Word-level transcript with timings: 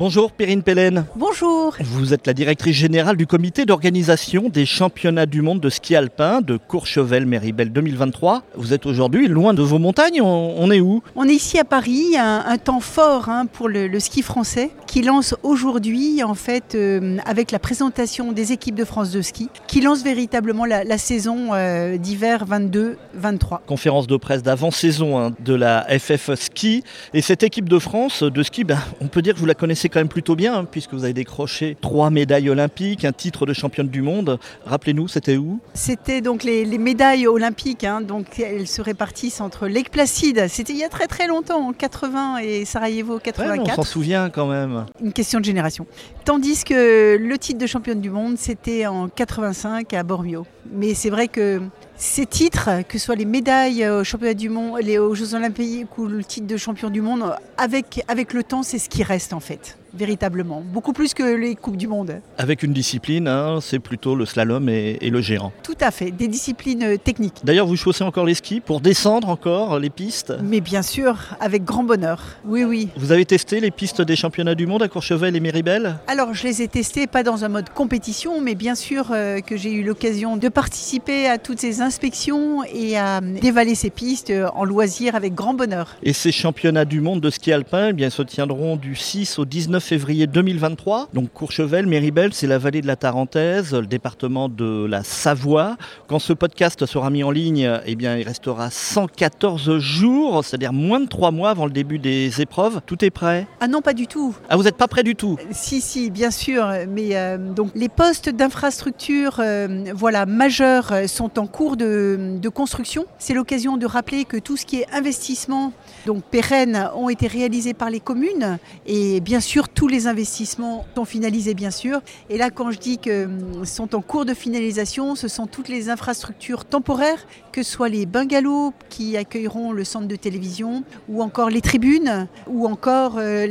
Bonjour 0.00 0.32
Perrine 0.32 0.62
Pellen. 0.62 1.04
Bonjour. 1.14 1.76
Vous 1.78 2.14
êtes 2.14 2.26
la 2.26 2.32
directrice 2.32 2.74
générale 2.74 3.18
du 3.18 3.26
comité 3.26 3.66
d'organisation 3.66 4.48
des 4.48 4.64
championnats 4.64 5.26
du 5.26 5.42
monde 5.42 5.60
de 5.60 5.68
ski 5.68 5.94
alpin 5.94 6.40
de 6.40 6.56
Courchevel-Méribel 6.56 7.70
2023. 7.70 8.42
Vous 8.54 8.72
êtes 8.72 8.86
aujourd'hui 8.86 9.28
loin 9.28 9.52
de 9.52 9.60
vos 9.60 9.78
montagnes, 9.78 10.22
on, 10.22 10.70
est 10.70 10.80
où? 10.80 11.02
On 11.16 11.28
est 11.28 11.34
ici 11.34 11.58
à 11.58 11.64
Paris, 11.64 12.16
un, 12.16 12.42
un 12.46 12.56
temps 12.56 12.80
fort 12.80 13.28
hein, 13.28 13.44
pour 13.44 13.68
le, 13.68 14.00
ski 14.00 14.22
français 14.22 14.70
qui 14.86 15.02
lance 15.02 15.34
aujourd'hui 15.42 16.22
en 16.24 16.34
fait 16.34 16.74
euh, 16.74 17.18
avec 17.26 17.50
la 17.50 17.58
présentation 17.58 18.32
des 18.32 18.52
équipes 18.52 18.76
de 18.76 18.86
France 18.86 19.10
de 19.10 19.20
ski, 19.20 19.50
qui 19.66 19.82
lance 19.82 20.02
véritablement 20.02 20.64
la, 20.64 20.96
saison 20.96 21.50
euh, 21.52 21.98
d'hiver 21.98 22.46
22-23. 22.46 23.66
Conférence 23.66 24.06
de 24.06 24.16
presse 24.16 24.42
d'avant-saison 24.42 25.18
hein, 25.18 25.32
de 25.40 25.52
la 25.52 25.86
FF 25.90 26.34
Ski. 26.36 26.84
Et 27.12 27.20
cette 27.20 27.42
équipe 27.42 27.68
de 27.68 27.78
France 27.78 28.22
de 28.22 28.42
ski, 28.42 28.64
ben, 28.64 28.78
on 29.02 29.08
peut 29.08 29.20
dire 29.20 29.34
que 29.34 29.40
vous 29.40 29.46
la 29.46 29.54
connaissez 29.54 29.89
quand 29.90 30.00
même 30.00 30.08
plutôt 30.08 30.36
bien, 30.36 30.54
hein, 30.54 30.64
puisque 30.64 30.94
vous 30.94 31.04
avez 31.04 31.12
décroché 31.12 31.76
trois 31.80 32.10
médailles 32.10 32.48
olympiques, 32.50 33.04
un 33.04 33.12
titre 33.12 33.46
de 33.46 33.52
championne 33.52 33.88
du 33.88 34.02
monde. 34.02 34.38
Rappelez-nous, 34.64 35.08
c'était 35.08 35.36
où? 35.36 35.60
C'était 35.74 36.20
donc 36.20 36.44
les, 36.44 36.66
médailles 36.78 37.26
olympiques, 37.26 37.84
hein, 37.84 38.00
donc 38.00 38.40
elles 38.40 38.66
se 38.66 38.80
répartissent 38.80 39.40
entre 39.40 39.68
Lake 39.68 39.90
Placide, 39.90 40.46
c'était 40.48 40.72
il 40.72 40.78
y 40.78 40.84
a 40.84 40.88
très 40.88 41.06
très 41.06 41.26
longtemps, 41.26 41.68
en 41.68 41.72
80 41.72 42.38
et 42.38 42.64
Sarajevo 42.64 43.18
84. 43.18 43.60
on 43.60 43.74
s'en 43.74 43.82
souvient 43.82 44.30
quand 44.30 44.46
même. 44.46 44.86
Une 45.02 45.12
question 45.12 45.40
de 45.40 45.44
génération. 45.44 45.86
Tandis 46.24 46.64
que 46.64 47.18
le 47.20 47.38
titre 47.38 47.58
de 47.58 47.66
championne 47.66 48.00
du 48.00 48.10
monde, 48.10 48.36
c'était 48.38 48.86
en 48.86 49.08
85 49.08 49.92
à 49.94 50.02
Bormio. 50.02 50.46
Mais 50.72 50.94
c'est 50.94 51.10
vrai 51.10 51.28
que 51.28 51.60
ces 51.96 52.26
titres, 52.26 52.70
que 52.88 52.98
ce 52.98 53.04
soit 53.04 53.16
les 53.16 53.24
médailles 53.24 53.88
aux 53.88 54.04
championnats 54.04 54.34
du 54.34 54.48
monde, 54.48 54.80
les, 54.82 54.98
aux 54.98 55.14
Jeux 55.14 55.34
olympiques 55.34 55.98
ou 55.98 56.06
le 56.06 56.24
titre 56.24 56.46
de 56.46 56.56
champion 56.56 56.90
du 56.90 57.00
monde, 57.00 57.34
avec, 57.58 58.02
avec 58.08 58.32
le 58.32 58.42
temps, 58.42 58.62
c'est 58.62 58.78
ce 58.78 58.88
qui 58.88 59.02
reste 59.02 59.32
en 59.32 59.40
fait 59.40 59.76
véritablement, 59.94 60.62
beaucoup 60.64 60.92
plus 60.92 61.14
que 61.14 61.22
les 61.22 61.54
Coupes 61.54 61.76
du 61.76 61.88
Monde. 61.88 62.20
Avec 62.38 62.62
une 62.62 62.72
discipline, 62.72 63.28
hein, 63.28 63.58
c'est 63.60 63.78
plutôt 63.78 64.14
le 64.14 64.26
slalom 64.26 64.68
et, 64.68 64.98
le 65.10 65.20
géant. 65.20 65.52
Tout 65.62 65.76
à 65.80 65.90
fait, 65.90 66.10
des 66.10 66.28
disciplines 66.28 66.82
euh, 66.84 66.96
techniques. 66.96 67.40
D'ailleurs, 67.42 67.66
vous 67.66 67.76
chaussez 67.76 68.04
encore 68.04 68.24
les 68.24 68.34
skis 68.34 68.60
pour 68.60 68.80
descendre 68.80 69.28
encore 69.28 69.78
les 69.78 69.90
pistes 69.90 70.32
Mais 70.42 70.60
bien 70.60 70.82
sûr, 70.82 71.16
avec 71.40 71.64
grand 71.64 71.82
bonheur. 71.82 72.22
Oui, 72.44 72.64
oui. 72.64 72.88
Vous 72.96 73.12
avez 73.12 73.24
testé 73.24 73.60
les 73.60 73.70
pistes 73.70 74.02
des 74.02 74.16
championnats 74.16 74.54
du 74.54 74.66
monde 74.66 74.82
à 74.82 74.88
Courchevel 74.88 75.34
et 75.34 75.40
Méribel 75.40 75.96
Alors, 76.06 76.32
je 76.34 76.44
les 76.44 76.62
ai 76.62 76.68
testées 76.68 77.06
pas 77.06 77.22
dans 77.22 77.44
un 77.44 77.48
mode 77.48 77.70
compétition, 77.70 78.40
mais 78.40 78.54
bien 78.54 78.74
sûr 78.74 79.08
euh, 79.10 79.40
que 79.40 79.56
j'ai 79.56 79.72
eu 79.72 79.82
l'occasion 79.82 80.36
de 80.36 80.48
participer 80.48 81.26
à 81.26 81.38
toutes 81.38 81.58
ces 81.58 81.80
inspections 81.80 82.62
et 82.64 82.96
à 82.96 83.18
euh, 83.18 83.40
dévaler 83.40 83.74
ces 83.74 83.90
pistes 83.90 84.32
en 84.54 84.64
loisir 84.64 85.14
avec 85.16 85.34
grand 85.34 85.54
bonheur. 85.54 85.96
Et 86.02 86.12
ces 86.12 86.32
championnats 86.32 86.84
du 86.84 87.00
monde 87.00 87.20
de 87.20 87.30
ski 87.30 87.52
alpin 87.52 87.88
eh 87.88 87.92
bien, 87.92 88.10
se 88.10 88.22
tiendront 88.22 88.76
du 88.76 88.94
6 88.94 89.38
au 89.38 89.44
19 89.44 89.79
février 89.80 90.26
2023. 90.26 91.08
Donc 91.12 91.32
Courchevel, 91.32 91.86
Méribel, 91.86 92.32
c'est 92.32 92.46
la 92.46 92.58
vallée 92.58 92.80
de 92.80 92.86
la 92.86 92.96
Tarentaise, 92.96 93.74
le 93.74 93.86
département 93.86 94.48
de 94.48 94.86
la 94.86 95.02
Savoie. 95.02 95.76
Quand 96.06 96.18
ce 96.18 96.32
podcast 96.32 96.86
sera 96.86 97.10
mis 97.10 97.24
en 97.24 97.30
ligne, 97.30 97.80
eh 97.86 97.96
bien, 97.96 98.16
il 98.16 98.26
restera 98.26 98.70
114 98.70 99.78
jours, 99.78 100.44
c'est-à-dire 100.44 100.72
moins 100.72 101.00
de 101.00 101.06
3 101.06 101.30
mois 101.30 101.50
avant 101.50 101.66
le 101.66 101.72
début 101.72 101.98
des 101.98 102.40
épreuves. 102.40 102.80
Tout 102.86 103.04
est 103.04 103.10
prêt? 103.10 103.46
Ah 103.60 103.68
non, 103.68 103.82
pas 103.82 103.94
du 103.94 104.06
tout. 104.06 104.34
Ah, 104.48 104.56
vous 104.56 104.62
n'êtes 104.62 104.76
pas 104.76 104.88
prêt 104.88 105.02
du 105.02 105.16
tout? 105.16 105.36
Si, 105.50 105.80
si, 105.80 106.10
bien 106.10 106.30
sûr. 106.30 106.70
Mais 106.88 107.16
euh, 107.16 107.38
donc 107.38 107.70
les 107.74 107.88
postes 107.88 108.28
d'infrastructure 108.28 109.36
euh, 109.40 109.84
voilà, 109.94 110.26
majeurs 110.26 110.92
sont 111.06 111.38
en 111.38 111.46
cours 111.46 111.76
de, 111.76 112.36
de 112.40 112.48
construction. 112.48 113.06
C'est 113.18 113.34
l'occasion 113.34 113.76
de 113.76 113.86
rappeler 113.86 114.24
que 114.24 114.36
tout 114.36 114.56
ce 114.56 114.66
qui 114.66 114.80
est 114.80 114.86
investissement 114.92 115.72
donc 116.06 116.22
pérenne 116.24 116.90
ont 116.94 117.08
été 117.08 117.26
réalisés 117.26 117.74
par 117.74 117.90
les 117.90 118.00
communes 118.00 118.58
et 118.86 119.20
bien 119.20 119.40
sûr 119.40 119.68
tous 119.68 119.88
les 119.88 120.06
investissements 120.06 120.84
sont 120.94 121.04
finalisés 121.04 121.54
bien 121.54 121.70
sûr. 121.70 122.00
Et 122.28 122.38
là, 122.38 122.50
quand 122.50 122.70
je 122.70 122.78
dis 122.78 122.98
que 122.98 123.26
hum, 123.26 123.64
sont 123.64 123.94
en 123.94 124.00
cours 124.00 124.24
de 124.24 124.34
finalisation, 124.34 125.14
ce 125.14 125.28
sont 125.28 125.46
toutes 125.46 125.68
les 125.68 125.88
infrastructures 125.88 126.64
temporaires, 126.64 127.26
que 127.52 127.62
ce 127.62 127.72
soit 127.72 127.88
les 127.88 128.06
bungalows 128.06 128.72
qui 128.88 129.16
accueilleront 129.16 129.72
le 129.72 129.84
centre 129.84 130.06
de 130.06 130.16
télévision, 130.16 130.84
ou 131.08 131.22
encore 131.22 131.50
les 131.50 131.60
tribunes, 131.60 132.28
ou 132.46 132.66
encore 132.66 133.16
euh, 133.18 133.48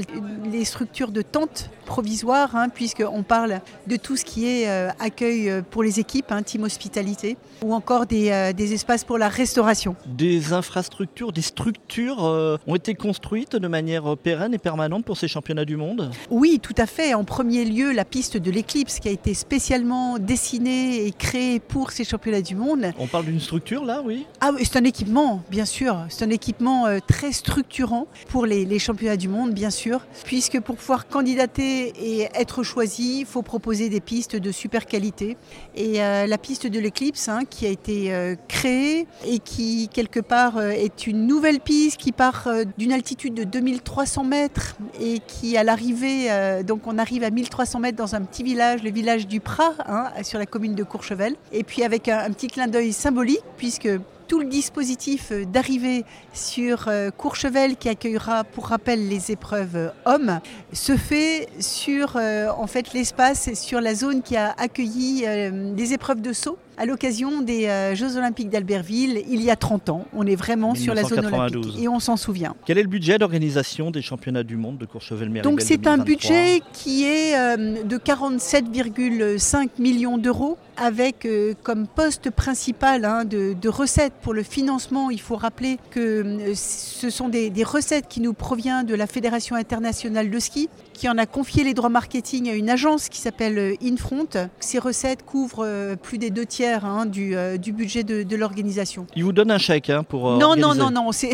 les 0.51 0.65
structures 0.65 1.11
de 1.11 1.21
tentes 1.21 1.69
provisoires, 1.85 2.55
hein, 2.55 2.69
puisqu'on 2.69 3.23
parle 3.23 3.61
de 3.87 3.95
tout 3.95 4.15
ce 4.15 4.23
qui 4.23 4.45
est 4.45 4.69
euh, 4.69 4.89
accueil 4.99 5.49
euh, 5.49 5.61
pour 5.67 5.83
les 5.83 5.99
équipes, 5.99 6.31
hein, 6.31 6.43
team 6.43 6.63
hospitalité, 6.63 7.37
ou 7.63 7.73
encore 7.73 8.05
des, 8.05 8.53
des, 8.55 8.73
espaces 8.73 9.03
pour 9.03 9.17
la 9.17 9.27
restauration. 9.27 9.95
Des 10.05 10.53
infrastructures, 10.53 11.31
des 11.31 11.41
structures 11.41 12.21
ont 12.67 12.75
été 12.75 12.93
construites 12.93 13.55
de 13.55 13.67
manière 13.67 14.15
pérenne 14.17 14.53
et 14.53 14.59
permanente 14.59 15.03
pour 15.03 15.17
ces 15.17 15.27
championnats 15.27 15.65
du 15.65 15.75
monde? 15.75 16.11
Oui, 16.29 16.59
tout 16.61 16.75
à 16.77 16.85
fait. 16.85 17.13
En 17.13 17.23
premier 17.23 17.65
lieu, 17.65 17.91
la 17.91 18.05
piste 18.05 18.37
de 18.37 18.51
l'éclipse 18.51 18.99
qui 18.99 19.07
a 19.07 19.11
été 19.11 19.33
spécialement 19.33 20.19
dessinée 20.19 21.05
et 21.05 21.11
créée 21.11 21.59
pour 21.59 21.91
ces 21.91 22.03
championnats 22.03 22.41
du 22.41 22.55
monde. 22.55 22.91
On 22.97 23.07
parle 23.07 23.25
d'une 23.25 23.39
structure 23.39 23.83
Ah 24.39 24.51
oui, 24.53 24.65
c'est 24.65 24.77
un 24.77 24.83
équipement, 24.83 25.41
bien 25.49 25.65
sûr. 25.65 26.05
C'est 26.09 26.23
un 26.23 26.29
équipement 26.29 26.85
euh, 26.85 26.99
très 27.05 27.31
structurant 27.31 28.07
pour 28.27 28.45
les, 28.45 28.79
championnats 28.79 29.17
du 29.17 29.27
monde, 29.27 29.51
bien 29.51 29.71
sûr, 29.71 30.05
puisque 30.25 30.59
pour 30.59 30.75
pouvoir 30.75 31.07
candidater 31.07 31.93
et 31.99 32.29
être 32.35 32.61
choisi, 32.63 33.21
il 33.21 33.25
faut 33.25 33.41
proposer 33.41 33.89
des 33.89 33.99
pistes 33.99 34.35
de 34.35 34.51
super 34.51 34.85
qualité. 34.85 35.37
Et 35.75 36.03
euh, 36.03 36.27
la 36.27 36.37
piste 36.37 36.67
de 36.67 36.79
l'éclipse, 36.79 37.27
hein, 37.29 37.41
qui 37.49 37.65
a 37.65 37.69
été 37.69 38.13
euh, 38.13 38.35
créée 38.47 39.07
et 39.25 39.39
qui, 39.39 39.89
quelque 39.89 40.19
part, 40.19 40.61
est 40.61 41.07
une 41.07 41.25
nouvelle 41.25 41.59
piste 41.59 41.97
qui 41.97 42.11
part 42.11 42.47
d'une 42.77 42.91
altitude 42.91 43.33
de 43.33 43.43
2300 43.43 44.23
mètres 44.23 44.75
et 45.01 45.19
qui, 45.25 45.57
à 45.57 45.63
l'arrivée, 45.63 46.29
donc 46.63 46.85
on 46.85 46.97
arrive 46.97 47.23
à 47.23 47.29
1300 47.29 47.79
mètres 47.79 47.97
dans 47.97 48.15
un 48.15 48.21
petit 48.21 48.43
village, 48.43 48.83
le 48.83 48.91
village 48.91 49.27
du 49.27 49.39
Prat, 49.39 49.73
hein, 49.87 50.09
sur 50.23 50.39
la 50.39 50.45
commune 50.45 50.75
de 50.75 50.83
Courchevel. 50.83 51.35
Et 51.51 51.63
puis 51.63 51.83
avec 51.83 52.07
un, 52.07 52.29
petit 52.31 52.47
clin 52.47 52.67
d'œil 52.67 52.93
symbolique, 52.93 53.43
puisque 53.57 53.78
tout 54.27 54.39
le 54.39 54.45
dispositif 54.45 55.31
d'arrivée 55.31 56.05
sur 56.33 56.87
euh, 56.87 57.09
Courchevel 57.09 57.75
qui 57.77 57.89
accueillera 57.89 58.43
pour 58.43 58.67
rappel 58.67 59.09
les 59.09 59.31
épreuves 59.31 59.91
hommes 60.05 60.39
se 60.71 60.95
fait 60.95 61.49
sur 61.59 62.15
euh, 62.15 62.49
en 62.55 62.67
fait 62.67 62.93
l'espace 62.93 63.53
sur 63.55 63.81
la 63.81 63.95
zone 63.95 64.21
qui 64.21 64.37
a 64.37 64.53
accueilli 64.57 65.25
les 65.75 65.93
épreuves 65.93 66.21
de 66.21 66.31
saut 66.31 66.59
à 66.79 66.85
l'occasion 66.85 67.41
des 67.41 67.67
euh, 67.67 67.93
Jeux 67.93 68.15
Olympiques 68.15 68.49
d'Albertville 68.49 69.21
il 69.29 69.43
y 69.43 69.51
a 69.51 69.57
30 69.57 69.89
ans. 69.89 70.05
On 70.13 70.25
est 70.25 70.35
vraiment 70.35 70.75
sur 70.75 70.93
la 70.93 71.03
zone 71.03 71.25
olympique 71.25 71.77
et 71.77 71.89
on 71.89 71.99
s'en 71.99 72.15
souvient. 72.15 72.55
Quel 72.65 72.77
est 72.77 72.83
le 72.83 72.87
budget 72.87 73.17
d'organisation 73.17 73.91
des 73.91 74.01
championnats 74.01 74.43
du 74.43 74.55
monde 74.55 74.77
de 74.77 74.85
Courchevel-Méribel 74.85 75.43
Donc 75.43 75.59
c'est 75.59 75.87
un 75.87 75.97
budget 75.97 76.61
qui 76.71 77.03
est 77.03 77.37
euh, 77.37 77.83
de 77.83 77.97
47,5 77.97 79.69
millions 79.77 80.17
d'euros 80.17 80.57
avec 80.77 81.25
euh, 81.25 81.53
comme 81.63 81.85
poste 81.85 82.29
principal 82.29 83.03
hein, 83.03 83.25
de, 83.25 83.67
recettes 83.67 84.13
pour 84.21 84.33
le 84.33 84.43
financement. 84.43 85.09
Il 85.09 85.19
faut 85.19 85.35
rappeler 85.35 85.77
que 85.91 86.53
ce 86.55 87.09
sont 87.09 87.27
des, 87.27 87.49
des 87.49 87.65
recettes 87.65 88.07
qui 88.07 88.21
nous 88.21 88.33
proviennent 88.33 88.85
de 88.85 88.95
la 88.95 89.05
Fédération 89.05 89.57
internationale 89.57 90.29
de 90.29 90.39
ski 90.39 90.69
qui 90.93 91.07
en 91.07 91.17
a 91.17 91.25
confié 91.25 91.63
les 91.63 91.73
droits 91.73 91.89
marketing 91.89 92.49
à 92.49 92.53
une 92.53 92.69
agence 92.69 93.07
qui 93.07 93.19
s'appelle 93.19 93.75
Infront. 93.81 94.27
Ces 94.59 94.79
recettes 94.79 95.23
couvrent 95.25 95.95
plus 96.01 96.17
des 96.17 96.29
deux 96.29 96.45
tiers 96.45 96.68
Hein, 96.73 97.07
euh, 97.17 97.57
du, 97.57 97.71
budget 97.71 98.03
de, 98.03 98.35
l'organisation. 98.35 99.07
Il 99.15 99.23
vous 99.23 99.31
donne 99.31 99.51
un 99.51 99.57
chèque 99.57 99.89
hein, 99.89 100.03
pour. 100.03 100.31
Euh, 100.31 100.37
non, 100.37 100.55
non, 100.55 100.75
non, 100.75 100.91
non, 100.91 101.11
c'est. 101.11 101.31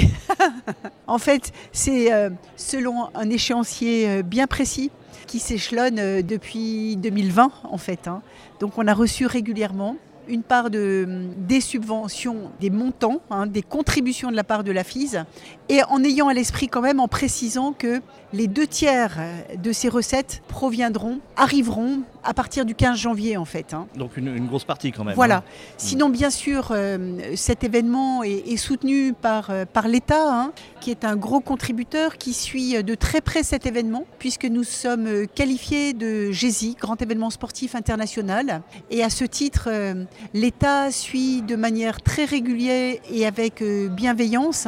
en 1.07 1.17
fait, 1.17 1.51
c'est 1.71 2.13
euh, 2.13 2.29
selon 2.55 3.09
un 3.15 3.29
échéancier 3.29 4.23
bien 4.23 4.47
précis 4.47 4.91
qui 5.27 5.39
s'échelonne 5.39 6.21
depuis 6.21 6.95
2020, 6.97 7.51
en 7.63 7.77
fait. 7.77 8.07
Hein. 8.07 8.21
Donc, 8.59 8.77
on 8.77 8.87
a 8.87 8.93
reçu 8.93 9.25
régulièrement 9.25 9.97
une 10.27 10.43
part 10.43 10.69
de, 10.69 11.07
des 11.37 11.61
subventions, 11.61 12.51
des 12.59 12.69
montants, 12.71 13.21
des 13.47 13.61
contributions 13.61 14.31
de 14.31 14.35
la 14.35 14.43
part 14.43 14.63
de 14.63 14.71
la 14.71 14.83
FISE, 14.83 15.23
et 15.69 15.83
en 15.83 16.03
ayant 16.03 16.29
à 16.29 16.33
l'esprit 16.33 16.67
quand 16.67 16.81
même, 16.81 16.99
en 16.99 17.07
précisant 17.07 17.73
que 17.73 18.01
les 18.33 18.47
deux 18.47 18.65
tiers 18.65 19.19
de 19.55 19.71
ces 19.71 19.87
recettes 19.87 20.41
proviendront, 20.47 21.19
arriveront 21.35 22.01
à 22.25 22.33
partir 22.33 22.65
du 22.65 22.75
15 22.75 22.97
janvier 22.97 23.37
en 23.37 23.45
fait. 23.45 23.73
Hein. 23.73 23.87
Donc 23.95 24.17
une, 24.17 24.45
grosse 24.47 24.65
partie 24.65 24.91
quand 24.91 25.03
même. 25.03 25.15
Voilà. 25.15 25.37
Hein. 25.37 25.43
Sinon 25.77 26.09
bien 26.09 26.29
sûr 26.29 26.69
euh, 26.71 27.35
cet 27.35 27.63
événement 27.63 28.23
est, 28.23 28.57
soutenu 28.57 29.13
par, 29.13 29.49
euh, 29.49 29.65
par 29.65 29.87
l'État 29.87 30.33
hein, 30.33 30.51
qui 30.81 30.91
est 30.91 31.05
un 31.05 31.15
gros 31.15 31.39
contributeur 31.39 32.17
qui 32.17 32.33
suit 32.33 32.83
de 32.83 32.95
très 32.95 33.21
près 33.21 33.43
cet 33.43 33.65
événement 33.65 34.05
puisque 34.19 34.45
nous 34.45 34.63
sommes 34.63 35.27
qualifiés 35.27 35.93
de 35.93 36.31
GESI, 36.31 36.75
grand 36.79 37.01
événement 37.01 37.29
sportif 37.29 37.75
international. 37.75 38.61
Et 38.89 39.03
à 39.03 39.09
ce 39.09 39.23
titre 39.23 39.69
l'État 40.33 40.91
suit 40.91 41.41
de 41.41 41.55
manière 41.55 42.01
très 42.01 42.25
régulière 42.25 42.95
et 43.09 43.25
avec 43.25 43.61
euh, 43.61 43.87
bienveillance 43.89 44.67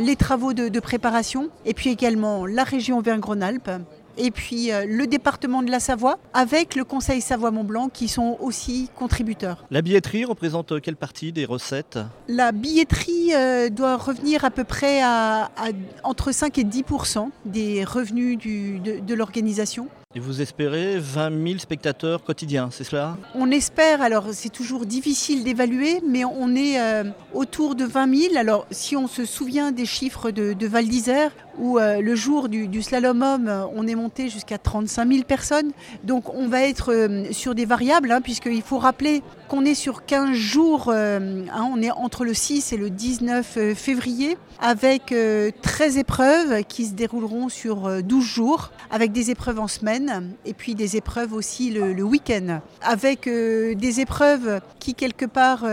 les 0.00 0.16
travaux 0.16 0.52
de, 0.52 0.68
de 0.68 0.80
préparation 0.80 1.50
et 1.64 1.74
puis 1.74 1.90
également 1.90 2.46
la 2.46 2.64
région 2.64 2.98
Auvergne-Rhône-Alpes 2.98 3.70
et 4.18 4.30
puis 4.30 4.72
euh, 4.72 4.84
le 4.86 5.06
département 5.06 5.62
de 5.62 5.70
la 5.70 5.80
Savoie, 5.80 6.18
avec 6.34 6.74
le 6.74 6.84
Conseil 6.84 7.20
Savoie-Mont-Blanc 7.20 7.88
qui 7.88 8.08
sont 8.08 8.36
aussi 8.40 8.90
contributeurs. 8.96 9.64
La 9.70 9.82
billetterie 9.82 10.24
représente 10.24 10.80
quelle 10.80 10.96
partie 10.96 11.32
des 11.32 11.44
recettes? 11.44 11.98
La 12.28 12.52
billetterie 12.52 13.34
euh, 13.34 13.68
doit 13.68 13.96
revenir 13.96 14.44
à 14.44 14.50
peu 14.50 14.64
près 14.64 15.00
à, 15.02 15.44
à 15.56 15.68
entre 16.02 16.32
5 16.32 16.58
et 16.58 16.64
10% 16.64 17.28
des 17.44 17.84
revenus 17.84 18.36
du, 18.38 18.80
de, 18.80 18.98
de 19.00 19.14
l'organisation. 19.14 19.88
Et 20.14 20.20
vous 20.20 20.40
espérez 20.40 20.98
20 20.98 21.46
000 21.46 21.58
spectateurs 21.58 22.24
quotidiens, 22.24 22.70
c'est 22.72 22.82
cela? 22.82 23.18
On 23.34 23.50
espère, 23.50 24.00
alors 24.00 24.28
c'est 24.32 24.48
toujours 24.48 24.86
difficile 24.86 25.44
d'évaluer, 25.44 26.00
mais 26.08 26.24
on 26.24 26.54
est 26.56 26.80
euh, 26.80 27.04
autour 27.34 27.74
de 27.74 27.84
20 27.84 28.16
000. 28.30 28.36
Alors 28.38 28.66
si 28.70 28.96
on 28.96 29.06
se 29.06 29.26
souvient 29.26 29.70
des 29.70 29.84
chiffres 29.84 30.30
de, 30.30 30.54
de 30.54 30.66
Val 30.66 30.88
d'Isère, 30.88 31.30
où 31.58 31.78
euh, 31.78 32.00
le 32.00 32.14
jour 32.14 32.48
du, 32.48 32.82
slalom 32.82 33.22
homme, 33.22 33.68
on 33.74 33.86
est 33.86 33.94
monté 33.94 34.28
jusqu'à 34.28 34.58
35 34.58 35.08
000 35.08 35.24
personnes. 35.24 35.72
Donc 36.04 36.32
on 36.34 36.48
va 36.48 36.62
être 36.62 36.92
euh, 36.92 37.24
sur 37.32 37.54
des 37.54 37.64
variables, 37.64 38.12
hein, 38.12 38.20
puisqu'il 38.20 38.62
faut 38.62 38.78
rappeler 38.78 39.22
qu'on 39.48 39.64
est 39.64 39.74
sur 39.74 40.04
15 40.04 40.32
jours, 40.32 40.88
euh, 40.88 41.44
hein, 41.52 41.68
on 41.72 41.82
est 41.82 41.90
entre 41.90 42.24
le 42.24 42.34
6 42.34 42.72
et 42.72 42.76
le 42.76 42.90
19 42.90 43.74
février, 43.74 44.36
avec 44.60 45.14
13 45.62 45.98
épreuves 45.98 46.64
qui 46.64 46.86
se 46.86 46.92
dérouleront 46.92 47.48
sur 47.48 48.02
12 48.02 48.24
jours, 48.24 48.72
avec 48.90 49.12
des 49.12 49.30
épreuves 49.30 49.60
en 49.60 49.68
semaine, 49.68 50.32
et 50.44 50.52
puis 50.52 50.74
des 50.74 50.96
épreuves 50.96 51.32
aussi 51.32 51.70
le, 51.70 52.02
week-end, 52.02 52.60
avec 52.82 53.28
des 53.28 54.00
épreuves 54.00 54.60
qui 54.80 54.94
quelque 54.94 55.26
part 55.26 55.64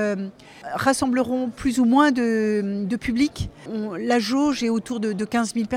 rassembleront 0.73 1.49
plus 1.49 1.79
ou 1.79 1.85
moins 1.85 2.11
de, 2.11 2.95
public. 2.99 3.49
La 3.99 4.19
jauge 4.19 4.63
est 4.63 4.69
autour 4.69 4.99
de, 4.99 5.11
de 5.11 5.25
15 5.25 5.53
000 5.55 5.65
personnes. 5.65 5.75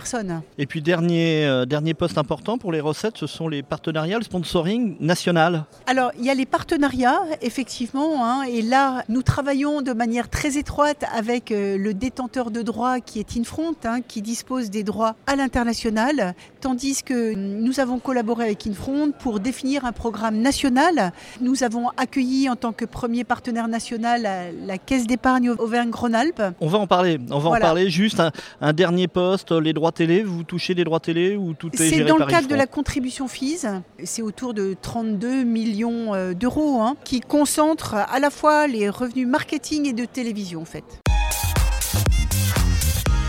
Et 0.58 0.66
puis 0.66 0.82
dernier, 0.82 1.46
euh, 1.46 1.66
dernier 1.66 1.94
poste 1.94 2.18
important 2.18 2.58
pour 2.58 2.72
les 2.72 2.80
recettes, 2.80 3.16
ce 3.16 3.26
sont 3.26 3.48
les 3.48 3.62
partenariats, 3.62 4.18
le 4.18 4.24
sponsoring 4.24 4.96
national. 5.00 5.64
Alors 5.86 6.10
il 6.18 6.24
y 6.24 6.30
a 6.30 6.34
les 6.34 6.46
partenariats, 6.46 7.20
effectivement, 7.42 8.24
hein, 8.24 8.42
et 8.42 8.62
là 8.62 9.04
nous 9.08 9.22
travaillons 9.22 9.82
de 9.82 9.92
manière 9.92 10.28
très 10.28 10.56
étroite 10.56 11.04
avec 11.16 11.50
euh, 11.50 11.76
le 11.78 11.94
détenteur 11.94 12.50
de 12.50 12.62
droits 12.62 13.00
qui 13.00 13.18
est 13.20 13.36
Infront, 13.36 13.74
hein, 13.84 14.00
qui 14.06 14.22
dispose 14.22 14.70
des 14.70 14.82
droits 14.82 15.14
à 15.26 15.36
l'international, 15.36 16.34
tandis 16.60 17.02
que 17.02 17.34
nous 17.34 17.80
avons 17.80 17.98
collaboré 17.98 18.46
avec 18.46 18.66
Infront 18.66 19.12
pour 19.18 19.40
définir 19.40 19.84
un 19.84 19.92
programme 19.92 20.38
national. 20.38 21.12
Nous 21.40 21.62
avons 21.62 21.88
accueilli 21.96 22.48
en 22.48 22.56
tant 22.56 22.72
que 22.72 22.84
premier 22.84 23.24
partenaire 23.24 23.68
national 23.68 24.22
la, 24.22 24.52
la 24.52 24.78
Caisse 24.78 25.06
d'épargne 25.06 25.50
Auvergne-Rhône-Alpes. 25.50 26.42
On 26.60 26.68
va 26.68 26.78
en 26.78 26.86
parler, 26.86 27.18
on 27.30 27.38
va 27.38 27.48
voilà. 27.48 27.66
en 27.66 27.68
parler. 27.68 27.90
Juste 27.90 28.20
un, 28.20 28.30
un, 28.60 28.72
dernier 28.72 29.08
poste, 29.08 29.52
les 29.52 29.72
droits 29.72 29.87
télé. 29.92 30.22
Vous 30.22 30.44
touchez 30.44 30.74
des 30.74 30.84
droits 30.84 31.00
télé 31.00 31.36
ou 31.36 31.54
tout 31.54 31.70
est 31.74 31.76
C'est 31.76 32.04
dans 32.04 32.16
le 32.16 32.26
cadre 32.26 32.48
de 32.48 32.54
la 32.54 32.66
contribution 32.66 33.28
FIS. 33.28 33.66
C'est 34.04 34.22
autour 34.22 34.54
de 34.54 34.76
32 34.80 35.44
millions 35.44 36.14
euh, 36.14 36.34
d'euros 36.34 36.80
hein, 36.80 36.96
qui 37.04 37.20
concentrent 37.20 37.94
à 37.94 38.18
la 38.18 38.30
fois 38.30 38.66
les 38.66 38.88
revenus 38.88 39.26
marketing 39.26 39.86
et 39.86 39.92
de 39.92 40.04
télévision 40.04 40.62
en 40.62 40.64
fait. 40.64 40.84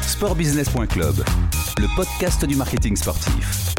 Sportbusiness.club, 0.01 1.23
le 1.77 1.95
podcast 1.95 2.45
du 2.45 2.55
marketing 2.55 2.95
sportif. 2.95 3.73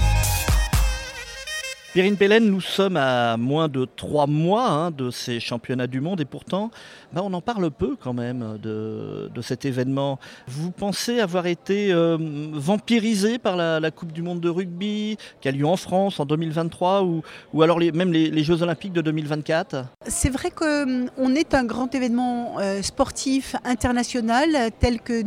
Pierrine 1.92 2.16
Pellen, 2.16 2.44
nous 2.44 2.60
sommes 2.60 2.96
à 2.96 3.36
moins 3.36 3.66
de 3.66 3.84
trois 3.84 4.28
mois 4.28 4.68
hein, 4.68 4.90
de 4.92 5.10
ces 5.10 5.40
championnats 5.40 5.88
du 5.88 6.00
monde 6.00 6.20
et 6.20 6.24
pourtant, 6.24 6.70
ben, 7.12 7.20
on 7.24 7.32
en 7.32 7.40
parle 7.40 7.68
peu 7.72 7.96
quand 8.00 8.12
même 8.12 8.58
de, 8.62 9.28
cet 9.42 9.64
événement. 9.64 10.20
Vous 10.46 10.70
pensez 10.70 11.18
avoir 11.18 11.48
été 11.48 11.92
euh, 11.92 12.16
vampirisé 12.52 13.38
par 13.38 13.56
la, 13.56 13.90
Coupe 13.90 14.12
du 14.12 14.22
monde 14.22 14.38
de 14.38 14.48
rugby 14.48 15.16
qui 15.40 15.48
a 15.48 15.50
lieu 15.50 15.66
en 15.66 15.76
France 15.76 16.20
en 16.20 16.26
2023 16.26 17.02
ou, 17.02 17.22
alors 17.60 17.80
même 17.80 18.12
les, 18.12 18.44
Jeux 18.44 18.62
olympiques 18.62 18.92
de 18.92 19.00
2024 19.00 19.86
C'est 20.06 20.30
vrai 20.30 20.52
qu'on 20.52 21.34
est 21.34 21.54
un 21.54 21.64
grand 21.64 21.92
événement 21.92 22.60
euh, 22.60 22.82
sportif 22.82 23.56
international 23.64 24.70
tel 24.78 25.00
que 25.00 25.22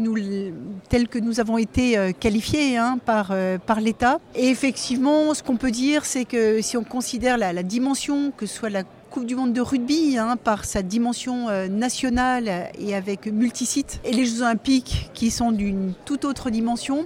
nous, 1.20 1.40
avons 1.42 1.58
été 1.58 1.98
euh, 1.98 2.12
qualifiés 2.18 2.78
hein, 2.78 3.00
par 3.04 3.34
l'État. 3.82 4.20
Et 4.34 4.48
effectivement, 4.48 5.34
ce 5.34 5.44
qu'on 5.44 5.58
peut 5.58 5.72
dire, 5.72 6.06
c'est 6.06 6.24
que 6.24 6.53
si 6.62 6.78
on 6.78 6.84
considère 6.84 7.38
la, 7.38 7.54
la, 7.54 7.64
dimension, 7.64 8.32
que 8.36 8.46
ce 8.46 8.56
soit 8.56 8.70
la 8.70 8.84
Coupe 9.14 9.26
du 9.26 9.36
Monde 9.36 9.54
de 9.54 9.62
rugby, 9.62 10.18
hein, 10.18 10.38
par 10.44 10.66
sa 10.66 10.82
dimension 10.82 11.48
euh, 11.50 11.68
nationale 11.68 12.72
et 12.80 12.96
avec 12.96 13.28
multisites, 13.28 14.00
et 14.04 14.12
les 14.12 14.26
Jeux 14.26 14.42
Olympiques 14.42 15.12
qui 15.14 15.30
sont 15.30 15.52
d'une 15.52 15.94
toute 16.06 16.26
autre 16.26 16.50
dimension, 16.50 17.06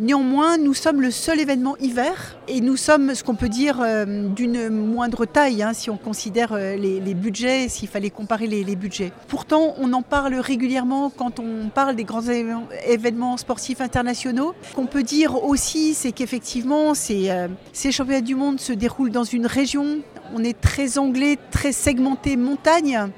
Néanmoins, 0.00 0.56
nous 0.56 0.72
sommes 0.72 1.02
le 1.02 1.10
seul 1.10 1.40
événement 1.40 1.76
hiver 1.76 2.38
et 2.48 2.62
nous 2.62 2.78
sommes 2.78 3.14
ce 3.14 3.22
qu'on 3.22 3.34
peut 3.34 3.50
dire 3.50 3.82
euh, 3.82 4.28
d'une 4.28 4.70
moindre 4.70 5.26
taille 5.26 5.62
hein, 5.62 5.74
si 5.74 5.90
on 5.90 5.98
considère 5.98 6.54
euh, 6.54 6.74
les, 6.74 7.12
budgets, 7.12 7.68
s'il 7.68 7.86
fallait 7.86 8.08
comparer 8.08 8.46
les, 8.46 8.76
budgets. 8.76 9.12
Pourtant, 9.28 9.74
on 9.76 9.92
en 9.92 10.00
parle 10.00 10.36
régulièrement 10.36 11.10
quand 11.14 11.38
on 11.38 11.68
parle 11.68 11.96
des 11.96 12.04
grands 12.04 12.22
événements 12.86 13.36
sportifs 13.36 13.82
internationaux. 13.82 14.54
Ce 14.70 14.74
qu'on 14.74 14.86
peut 14.86 15.02
dire 15.02 15.44
aussi, 15.44 15.92
c'est 15.92 16.12
qu'effectivement, 16.12 16.94
ces, 16.94 17.28
euh, 17.28 17.48
ces 17.74 17.92
championnats 17.92 18.22
du 18.22 18.34
monde 18.34 18.58
se 18.58 18.72
déroulent 18.72 19.10
dans 19.10 19.24
une 19.24 19.44
région. 19.44 19.98
On 20.34 20.42
est 20.42 20.58
très 20.58 20.96
anglais, 20.96 21.36
très 21.50 21.72
segmenté 21.72 22.38
montagne. 22.38 23.08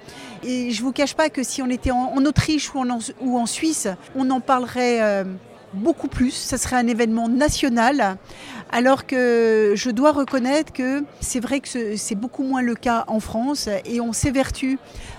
Et 0.43 0.73
je 0.73 0.81
ne 0.81 0.87
vous 0.87 0.93
cache 0.93 1.15
pas 1.15 1.29
que 1.29 1.45
si 1.45 1.63
on 1.63 1.71
était 1.71 1.93
en, 1.93 2.25
Autriche 2.25 2.73
ou 2.75 3.39
en, 3.39 3.47
Suisse, 3.47 3.87
on 4.17 4.29
en 4.31 4.41
parlerait 4.41 5.25
beaucoup 5.75 6.09
plus. 6.09 6.33
Ça 6.33 6.59
serait 6.59 6.77
un 6.77 6.87
événement 6.87 7.29
national. 7.29 8.17
Alors 8.71 9.07
que 9.07 9.75
je 9.77 9.91
dois 9.91 10.13
reconnaître 10.13 10.73
que 10.73 11.05
c'est 11.21 11.41
vrai 11.41 11.61
que 11.61 11.97
c'est 11.97 12.15
beaucoup 12.15 12.43
moins 12.43 12.63
le 12.63 12.75
cas 12.75 13.05
en 13.07 13.21
France 13.21 13.69
et 13.85 14.01
on 14.01 14.15
s'évertue 14.15 14.79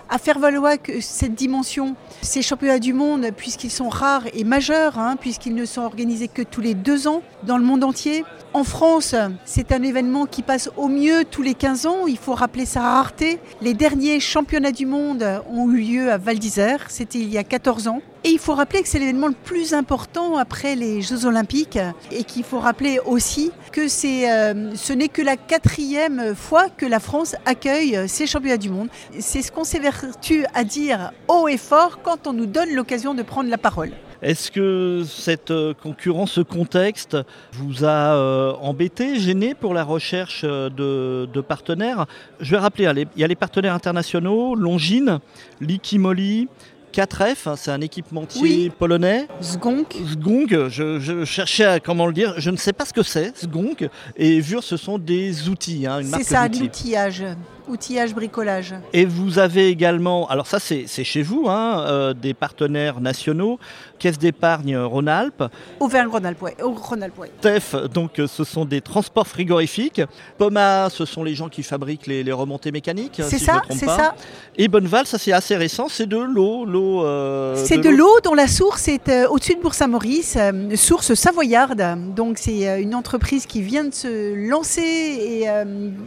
à 0.09 0.17
faire 0.17 0.39
valoir 0.39 0.75
cette 1.01 1.35
dimension, 1.35 1.95
ces 2.21 2.41
championnats 2.41 2.79
du 2.79 2.93
monde, 2.93 3.29
puisqu'ils 3.35 3.71
sont 3.71 3.89
rares 3.89 4.25
et 4.33 4.43
majeurs, 4.43 4.97
hein, 4.97 5.17
puisqu'ils 5.19 5.55
ne 5.55 5.65
sont 5.65 5.81
organisés 5.81 6.27
que 6.27 6.41
tous 6.41 6.61
les 6.61 6.73
deux 6.73 7.07
ans 7.07 7.21
dans 7.43 7.57
le 7.57 7.63
monde 7.63 7.83
entier. 7.83 8.25
En 8.53 8.63
France, 8.63 9.15
c'est 9.45 9.71
un 9.71 9.81
événement 9.81 10.25
qui 10.25 10.41
passe 10.41 10.69
au 10.77 10.87
mieux 10.87 11.23
tous 11.23 11.41
les 11.41 11.53
15 11.53 11.85
ans. 11.85 12.07
Il 12.07 12.17
faut 12.17 12.33
rappeler 12.35 12.65
sa 12.65 12.81
rareté. 12.81 13.39
Les 13.61 13.73
derniers 13.73 14.19
championnats 14.19 14.71
du 14.71 14.85
monde 14.85 15.41
ont 15.49 15.69
eu 15.71 15.77
lieu 15.77 16.11
à 16.11 16.17
Val 16.17 16.37
d'Isère. 16.37 16.85
C'était 16.89 17.19
il 17.19 17.29
y 17.29 17.37
a 17.37 17.43
14 17.43 17.87
ans. 17.87 18.01
Et 18.25 18.29
il 18.29 18.39
faut 18.39 18.55
rappeler 18.55 18.81
que 18.81 18.87
c'est 18.87 18.99
l'événement 18.99 19.27
le 19.27 19.33
plus 19.33 19.73
important 19.73 20.37
après 20.37 20.75
les 20.75 21.01
Jeux 21.01 21.25
Olympiques 21.25 21.79
et 22.09 22.23
qu'il 22.23 22.45
faut 22.45 22.59
rappeler 22.59 22.99
aussi 23.05 23.51
que 23.73 23.81
euh, 23.81 24.71
ce 24.75 24.93
n'est 24.93 25.09
que 25.09 25.21
la 25.21 25.35
quatrième 25.35 26.33
fois 26.33 26.69
que 26.69 26.85
la 26.85 27.01
France 27.01 27.35
accueille 27.45 28.07
ces 28.07 28.25
championnats 28.25 28.57
du 28.57 28.69
monde. 28.69 28.87
C'est 29.19 29.41
ce 29.41 29.51
qu'on 29.51 29.65
s'évertue 29.65 30.45
à 30.53 30.63
dire 30.63 31.11
haut 31.27 31.49
et 31.49 31.57
fort 31.57 31.99
quand 32.01 32.25
on 32.25 32.31
nous 32.31 32.45
donne 32.45 32.73
l'occasion 32.73 33.13
de 33.13 33.23
prendre 33.23 33.49
la 33.49 33.57
parole. 33.57 33.91
Est-ce 34.21 34.51
que 34.51 35.03
cette 35.05 35.51
concurrence, 35.81 36.31
ce 36.31 36.41
contexte 36.41 37.17
vous 37.51 37.83
a 37.83 38.15
euh, 38.15 38.53
embêté, 38.61 39.19
gêné 39.19 39.53
pour 39.53 39.73
la 39.73 39.83
recherche 39.83 40.45
de, 40.45 41.27
de, 41.31 41.41
partenaires? 41.41 42.05
Je 42.39 42.51
vais 42.51 42.57
rappeler, 42.57 42.89
il 43.17 43.21
y 43.21 43.25
a 43.25 43.27
les 43.27 43.35
partenaires 43.35 43.73
internationaux, 43.73 44.55
Longines, 44.55 45.19
Likimoli, 45.59 46.47
4F, 46.93 47.55
c'est 47.57 47.71
un 47.71 47.81
équipementier 47.81 48.41
oui. 48.41 48.71
polonais. 48.77 49.27
Zgonk. 49.41 49.95
Zgonk, 50.11 50.69
je, 50.69 50.99
je, 50.99 51.25
cherchais 51.25 51.65
à 51.65 51.79
comment 51.79 52.05
le 52.05 52.13
dire, 52.13 52.35
je 52.37 52.51
ne 52.51 52.57
sais 52.57 52.73
pas 52.73 52.85
ce 52.85 52.93
que 52.93 53.03
c'est, 53.03 53.33
Zgonk. 53.37 53.89
Et 54.15 54.39
Vur, 54.39 54.63
ce 54.63 54.77
sont 54.77 54.99
des 54.99 55.49
outils, 55.49 55.87
hein, 55.87 55.99
une 55.99 56.09
marque 56.09 56.23
C'est 56.23 56.29
ça, 56.29 56.47
l'outillage 56.47 57.23
outillage 57.67 58.13
bricolage. 58.13 58.75
Et 58.93 59.05
vous 59.05 59.39
avez 59.39 59.69
également, 59.69 60.27
alors 60.29 60.47
ça 60.47 60.59
c'est 60.59 60.85
chez 61.03 61.21
vous, 61.21 61.45
hein, 61.47 61.85
euh, 61.87 62.13
des 62.13 62.33
partenaires 62.33 63.01
nationaux, 63.01 63.59
Caisse 63.99 64.17
d'épargne 64.17 64.77
Rhône-Alpes. 64.77 65.43
Auvergne-Rhône-Alpes. 65.79 66.43
Rhône-Alpes, 66.61 67.17
ouais. 67.19 67.31
TEF, 67.41 67.75
donc 67.93 68.21
ce 68.27 68.43
sont 68.43 68.65
des 68.65 68.81
transports 68.81 69.27
frigorifiques. 69.27 70.01
Poma, 70.37 70.89
ce 70.89 71.05
sont 71.05 71.23
les 71.23 71.35
gens 71.35 71.49
qui 71.49 71.63
fabriquent 71.63 72.07
les, 72.07 72.23
les 72.23 72.31
remontées 72.31 72.71
mécaniques. 72.71 73.21
C'est 73.23 73.39
si 73.39 73.45
ça, 73.45 73.61
c'est 73.69 73.85
ça. 73.85 74.15
Et 74.55 74.67
Bonneval, 74.67 75.07
ça 75.07 75.17
c'est 75.17 75.31
assez 75.31 75.55
récent, 75.55 75.87
c'est 75.89 76.05
de 76.05 76.17
l'eau. 76.17 76.65
l'eau 76.65 77.03
euh, 77.05 77.55
c'est 77.65 77.77
de 77.77 77.89
l'eau 77.89 78.19
dont 78.23 78.33
la 78.33 78.47
source 78.47 78.87
est 78.87 79.09
euh, 79.09 79.27
au-dessus 79.29 79.55
de 79.55 79.61
Bourg-Saint-Maurice, 79.61 80.35
euh, 80.37 80.75
source 80.75 81.13
savoyarde. 81.13 81.83
Donc 82.15 82.37
c'est 82.37 82.81
une 82.81 82.95
entreprise 82.95 83.45
qui 83.45 83.61
vient 83.61 83.85
de 83.85 83.93
se 83.93 84.35
lancer 84.49 84.81
et 84.81 85.47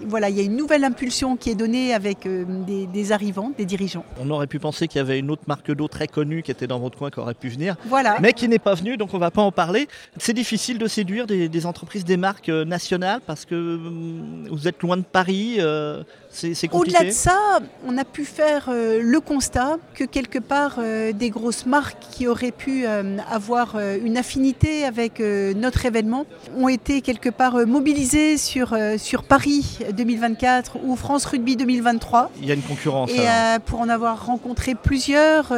voilà, 0.07 0.29
il 0.29 0.37
y 0.37 0.41
a 0.41 0.43
une 0.43 0.57
nouvelle 0.57 0.85
impulsion 0.85 1.37
qui 1.37 1.46
qui 1.47 1.53
est 1.53 1.55
donné 1.55 1.95
avec 1.95 2.27
euh, 2.27 2.45
des, 2.67 2.89
des 2.89 3.13
arrivants, 3.13 3.53
des 3.57 3.65
dirigeants. 3.67 4.05
On 4.21 4.29
aurait 4.31 4.49
pu 4.49 4.59
penser 4.59 4.89
qu'il 4.89 4.99
y 4.99 5.01
avait 5.01 5.21
une 5.21 5.31
autre 5.31 5.45
marque 5.47 5.71
d'eau 5.71 5.87
très 5.87 6.09
connue 6.09 6.43
qui 6.43 6.51
était 6.51 6.67
dans 6.67 6.81
votre 6.81 6.99
coin 6.99 7.09
qui 7.09 7.21
aurait 7.21 7.35
pu 7.35 7.49
venir, 7.51 7.77
Voilà. 7.87 8.17
mais 8.21 8.33
qui 8.33 8.49
n'est 8.49 8.59
pas 8.59 8.75
venue, 8.75 8.97
donc 8.97 9.15
on 9.15 9.19
va 9.19 9.31
pas 9.31 9.43
en 9.43 9.53
parler. 9.53 9.87
C'est 10.17 10.33
difficile 10.33 10.77
de 10.79 10.89
séduire 10.89 11.29
des, 11.29 11.49
des 11.49 11.65
entreprises, 11.67 12.05
des 12.05 12.17
marques 12.17 12.49
euh, 12.49 12.65
nationales 12.65 13.21
parce 13.25 13.45
que 13.45 13.55
hum, 13.55 14.49
vous 14.51 14.67
êtes 14.67 14.83
loin 14.83 14.97
de 14.97 15.05
Paris, 15.05 15.59
euh, 15.61 16.03
c'est 16.37 16.53
c'est 16.55 16.69
compliqué. 16.69 16.97
Au-delà 16.99 17.11
de 17.11 17.15
ça, 17.15 17.59
on 17.87 17.97
a 17.97 18.05
pu 18.05 18.25
faire 18.25 18.67
euh, 18.69 19.01
le 19.03 19.21
constat 19.21 19.79
que 19.95 20.05
quelque 20.05 20.39
part, 20.39 20.77
euh, 20.79 21.13
des 21.13 21.31
grosses 21.31 21.65
marques 21.65 21.97
qui 22.13 22.27
auraient 22.29 22.53
pu 22.53 22.87
euh, 22.87 23.17
avoir 23.31 23.77
une 24.05 24.17
affinité 24.17 24.85
avec 24.85 25.21
notre 25.21 25.87
événement 25.87 26.27
ont 26.57 26.69
été 26.69 27.01
quelque 27.01 27.29
part 27.31 27.67
mobilisées 27.67 28.37
sur, 28.37 28.77
sur 28.99 29.23
Paris 29.23 29.79
2024 29.97 30.79
ou 30.85 30.97
France 30.97 31.25
Rugby 31.27 31.57
2023. 31.57 32.31
Il 32.41 32.49
y 32.49 32.51
a 32.51 32.55
une 32.55 32.63
concurrence. 32.63 33.11
Et 33.11 33.27
pour 33.67 33.81
en 33.81 33.89
avoir 33.89 34.27
rencontré 34.27 34.75
plusieurs 34.75 35.49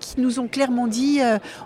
qui 0.00 0.20
nous 0.20 0.38
ont 0.40 0.48
clairement 0.48 0.86
dit 0.86 1.20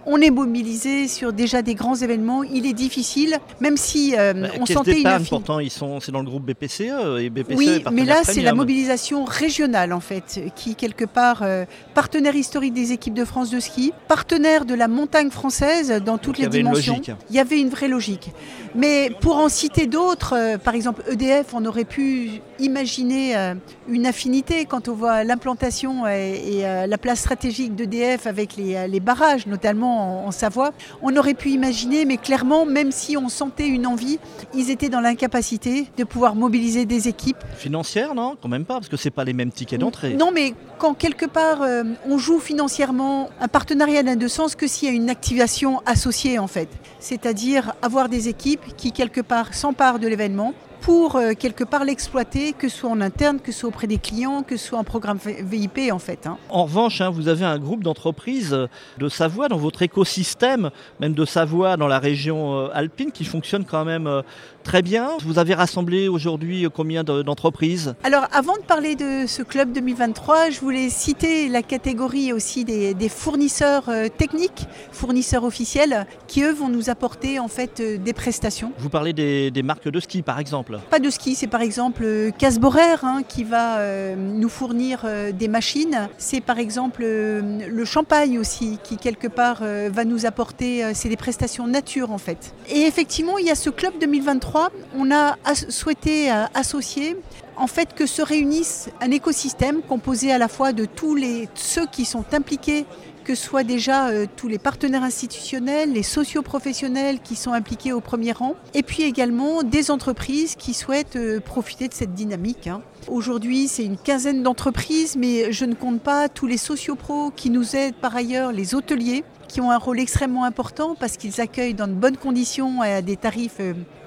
on 0.07 0.21
est 0.21 0.31
mobilisé 0.31 1.09
sur 1.09 1.33
déjà 1.33 1.63
des 1.63 1.75
grands 1.75 1.97
événements, 1.97 2.43
il 2.43 2.67
est 2.67 2.73
difficile, 2.73 3.39
même 3.61 3.77
si 3.77 4.15
Bah, 4.17 4.33
on 4.61 4.67
sentait 4.67 5.01
une 5.01 5.07
affinité. 5.07 5.31
pourtant, 5.31 5.59
ils 5.59 5.71
sont, 5.71 6.01
c'est 6.01 6.13
dans 6.13 6.21
le 6.21 6.27
groupe 6.27 6.45
BPCE 6.45 7.21
et 7.21 7.31
BPCE 7.31 7.57
Oui, 7.57 7.85
mais 7.93 8.05
là, 8.05 8.23
c'est 8.37 8.43
la 8.43 8.55
mobilisation 8.55 9.25
régionale, 9.25 9.93
en 9.93 10.01
fait, 10.01 10.41
qui, 10.55 10.75
quelque 10.75 11.05
part, 11.05 11.43
euh, 11.43 11.65
partenaire 11.95 12.37
historique 12.37 12.75
des 12.75 12.93
équipes 12.93 13.15
de 13.15 13.25
France 13.25 13.51
de 13.51 13.61
ski, 13.61 13.93
partenaire 14.09 14.65
de 14.65 14.75
la 14.75 14.89
montagne 14.89 15.31
française 15.31 16.03
dans 16.05 16.19
toutes 16.19 16.39
les 16.39 16.49
dimensions. 16.49 17.01
Il 17.31 17.37
y 17.37 17.39
avait 17.39 17.61
une 17.61 17.71
vraie 17.71 17.89
logique. 17.89 18.31
Mais 18.75 19.11
pour 19.21 19.37
en 19.37 19.49
citer 19.49 19.87
d'autres, 19.87 20.35
euh, 20.37 20.59
par 20.59 20.75
exemple 20.75 21.03
EDF, 21.11 21.55
on 21.55 21.65
aurait 21.65 21.85
pu 21.85 22.43
imaginer 22.59 23.37
euh, 23.37 23.55
une 23.89 24.05
affinité 24.07 24.67
quand 24.67 24.89
on 24.89 24.93
voit 24.93 25.25
l'implantation 25.25 26.07
et, 26.07 26.59
et, 26.59 26.87
la 26.87 26.99
place 26.99 27.21
stratégique 27.21 27.75
d'EDF 27.75 28.27
avec 28.27 28.57
les, 28.57 28.87
les 28.89 29.01
barrages, 29.01 29.47
notamment 29.47 30.25
en, 30.25 30.29
en 30.29 30.31
Savoie. 30.31 30.73
On 31.03 31.17
aurait 31.17 31.35
pu 31.35 31.51
imaginer, 31.51 32.05
mais 32.05 32.17
clairement, 32.19 32.67
même 32.67 32.93
si 32.93 33.17
on 33.17 33.29
sentait 33.29 33.69
une 33.69 33.87
envie, 33.87 34.19
ils 34.55 34.71
étaient 34.71 34.89
dans 34.89 35.01
l'incapacité 35.01 35.87
de 35.97 36.05
pouvoir 36.05 36.35
mobiliser 36.35 36.85
des 36.85 37.09
équipes 37.09 37.37
Financière, 37.57 38.15
non? 38.15 38.26
Quand 38.43 38.49
même 38.49 38.65
pas, 38.65 38.75
parce 38.75 38.89
que 38.89 38.97
c'est 38.97 39.11
pas 39.11 39.25
les 39.25 39.33
mêmes 39.33 39.53
tickets 39.53 39.79
d'entrée. 39.81 40.15
non, 40.15 40.31
mais 40.33 40.55
quand 40.79 40.95
quelque 40.95 41.27
part 41.27 41.63
euh, 41.63 41.85
on 42.09 42.19
joue 42.19 42.41
financièrement, 42.41 43.31
un 43.41 43.49
partenariat 43.49 44.03
n'a 44.03 44.17
de 44.17 44.29
sens 44.29 44.55
que 44.57 44.67
s'il 44.67 44.89
y 44.89 44.91
a 44.91 44.95
une 44.95 45.11
activation 45.11 45.81
associée 45.87 46.39
en 46.39 46.47
fait. 46.49 46.69
C'est-à-dire 46.99 47.75
avoir 47.83 48.09
des 48.09 48.29
équipes 48.29 48.75
qui 48.77 48.91
quelque 48.93 49.21
part 49.21 49.55
s'emparent 49.55 49.99
de 49.99 50.09
l'événement 50.09 50.53
pour 50.83 51.17
euh, 51.17 51.33
quelque 51.33 51.65
part 51.65 51.85
l'exploiter, 51.85 52.53
que 52.53 52.69
ce 52.69 52.77
soit 52.79 52.91
en 52.91 53.01
interne, 53.01 53.41
que 53.41 53.51
ce 53.51 53.61
soit 53.61 53.69
auprès 53.71 53.87
des 53.87 53.99
clients, 53.99 54.43
que 54.43 54.57
ce 54.57 54.69
soit 54.69 54.79
en 54.79 54.85
programme 54.85 55.19
VIP 55.41 55.91
en 55.91 55.99
fait. 55.99 56.27
hein. 56.27 56.37
En 56.51 56.65
revanche, 56.65 57.01
hein, 57.01 57.11
vous 57.11 57.29
avez 57.29 57.45
un 57.45 57.59
groupe 57.59 57.83
d'entreprises 57.83 58.53
euh, 58.53 58.67
de 58.99 59.09
Savoie 59.09 59.49
dans 59.49 59.57
votre 59.57 59.83
écosystème, 59.83 60.71
même 61.01 61.15
de 61.15 61.25
Savoie 61.25 61.77
dans 61.77 61.89
la 61.89 61.99
région 61.99 62.57
euh, 62.57 62.69
alpine, 62.73 63.11
qui 63.11 63.25
fonctionne 63.25 63.65
quand 63.65 63.85
même 63.85 64.23
très 64.67 64.83
bien. 64.83 65.11
Vous 65.25 65.39
avez 65.39 65.55
rassemblé 65.55 66.09
aujourd'hui 66.09 66.67
euh, 66.67 66.69
combien 66.69 67.05
de- 67.05 67.23
d'entreprises? 67.23 67.95
Alors 68.03 68.27
avant 68.33 68.55
de 68.57 68.63
parler 68.63 68.97
de 68.97 69.25
ce 69.27 69.43
club 69.43 69.73
2023, 69.73 70.51
je 70.51 70.59
voulais 70.59 70.89
citer 70.91 71.49
la 71.49 71.63
catégorie 71.63 72.33
aussi 72.33 72.65
des, 72.65 72.93
des 72.93 73.09
fournisseurs 73.09 73.85
euh, 73.89 74.09
techniques, 74.09 74.67
fournisseurs 74.91 75.45
officiels, 75.45 76.05
qui 76.27 76.43
eux 76.43 76.53
vont 76.53 76.69
nous 76.69 76.91
apporter 76.91 77.39
en 77.39 77.47
fait 77.47 77.79
euh, 77.79 77.97
des 77.97 78.13
prestations. 78.13 78.73
Vous 78.79 78.89
parlez 78.89 79.13
des, 79.13 79.53
des 79.53 79.63
marques 79.63 79.89
de 79.89 80.01
ski, 80.01 80.23
par 80.23 80.41
exemple. 80.41 80.81
Pas 80.91 80.99
de 80.99 81.11
ski, 81.11 81.37
c'est 81.37 81.47
par 81.47 81.61
exemple 81.63 82.05
Casborer 82.37 82.97
hein, 83.05 83.23
qui 83.27 83.45
va 83.45 83.79
euh, 83.79 84.17
nous 84.17 84.49
fournir 84.49 85.03
euh, 85.05 85.31
des 85.31 85.47
machines. 85.49 86.09
C'est 86.19 86.41
par 86.41 86.59
exemple 86.59 87.03
euh, 87.05 87.41
le 87.69 87.85
champagne 87.85 88.37
aussi 88.39 88.79
qui 88.83 88.97
quelque 88.97 89.29
part 89.29 89.63
va 89.63 90.05
nous 90.05 90.27
apporter, 90.27 90.83
c'est 90.95 91.09
des 91.09 91.17
prestations 91.17 91.67
nature 91.69 92.11
en 92.11 92.19
fait. 92.19 92.53
Et 92.69 92.81
effectivement, 92.81 93.39
il 93.39 93.47
y 93.47 93.51
a 93.51 93.55
ce 93.55 93.71
club 93.71 93.93
2023, 94.01 94.56
on 94.95 95.11
a 95.11 95.37
souhaité 95.69 96.31
euh, 96.31 96.45
associer 96.55 97.17
en 97.57 97.67
fait 97.67 97.95
que 97.95 98.07
se 98.07 98.23
réunisse 98.23 98.89
un 99.01 99.11
écosystème 99.11 99.83
composé 99.83 100.33
à 100.33 100.39
la 100.39 100.49
fois 100.49 100.73
de 100.73 100.85
tous 100.85 101.15
les 101.15 101.49
ceux 101.55 101.87
qui 101.87 102.05
sont 102.05 102.25
impliqués 102.33 102.85
que 103.27 103.35
ce 103.35 103.45
soit 103.45 103.65
déjà 103.65 104.09
euh, 104.09 104.27
tous 104.37 104.47
les 104.47 104.59
partenaires 104.59 105.03
institutionnels, 105.03 105.93
les 105.93 106.05
socioprofessionnels 106.05 107.19
qui 107.19 107.35
sont 107.35 107.53
impliqués 107.53 107.93
au 107.93 108.01
premier 108.01 108.31
rang, 108.31 108.55
et 108.73 108.85
puis 108.85 109.03
également 109.03 109.65
des 109.65 109.91
entreprises 109.91 110.55
qui 110.55 110.75
souhaitent 110.75 111.17
euh, 111.17 111.41
profiter 111.41 111.89
de 111.89 111.95
cette 111.95 112.15
dynamique. 112.15 112.69
hein. 112.69 112.83
Aujourd'hui, 113.09 113.67
c'est 113.67 113.85
une 113.85 113.97
quinzaine 113.97 114.45
d'entreprises, 114.45 115.17
mais 115.17 115.51
je 115.51 115.65
ne 115.65 115.75
compte 115.75 116.01
pas 116.01 116.29
tous 116.29 116.47
les 116.47 116.57
sociopros 116.57 117.33
qui 117.35 117.51
nous 117.51 117.75
aident 117.75 117.97
par 117.97 118.15
ailleurs, 118.15 118.53
les 118.53 118.77
hôteliers, 118.77 119.25
qui 119.49 119.61
ont 119.61 119.73
un 119.73 119.79
rôle 119.79 119.99
extrêmement 119.99 120.45
important 120.45 120.95
parce 120.95 121.17
qu'ils 121.17 121.41
accueillent 121.41 121.75
dans 121.75 121.89
de 121.89 121.95
bonnes 121.95 122.17
conditions 122.17 122.81
à 122.81 123.03
des 123.03 123.17
tarifs 123.17 123.61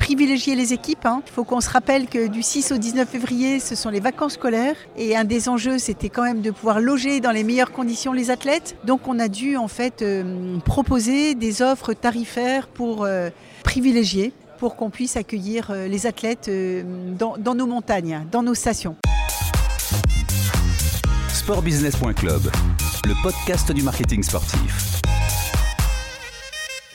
privilégiés 0.10 0.56
les 0.56 0.74
équipes. 0.74 1.06
hein. 1.06 1.22
Il 1.28 1.32
faut 1.32 1.44
qu'on 1.44 1.62
se 1.62 1.70
rappelle 1.70 2.08
que 2.08 2.26
du 2.26 2.42
6 2.42 2.72
au 2.72 2.78
19 2.80 3.08
février, 3.08 3.60
ce 3.60 3.76
sont 3.76 3.90
les 3.90 4.00
vacances 4.00 4.34
scolaires 4.34 4.76
et 4.98 5.16
un 5.16 5.24
des 5.24 5.48
enjeux, 5.48 5.78
c'était 5.78 6.10
quand 6.10 6.24
même 6.24 6.42
de 6.42 6.50
pouvoir 6.50 6.80
loger 6.80 7.20
dans 7.20 7.30
les 7.30 7.44
meilleures 7.44 7.72
conditions 7.72 8.12
les 8.12 8.32
athlètes. 8.32 8.76
Donc 8.86 9.08
on 9.08 9.20
a 9.20 9.28
dû 9.28 9.56
en 9.56 9.68
fait 9.68 10.02
euh, 10.02 10.58
proposer 10.66 11.36
des 11.36 11.62
offres 11.62 11.94
tarifaires 11.94 12.66
pour 12.68 13.04
euh, 13.06 13.30
privilégier 13.64 14.34
pour 14.58 14.76
qu'on 14.76 14.90
puisse 14.90 15.16
accueillir 15.16 15.70
euh, 15.70 15.88
les 15.88 16.08
athlètes 16.08 16.50
dans, 17.20 17.38
dans 17.38 17.54
nos 17.54 17.68
montagnes, 17.68 18.26
dans 18.32 18.42
nos 18.42 18.56
stations. 18.56 18.96
Sportbusiness.club, 21.32 22.42
le 23.06 23.14
podcast 23.22 23.72
du 23.72 23.84
marketing 23.84 24.24
sportif. 24.24 25.02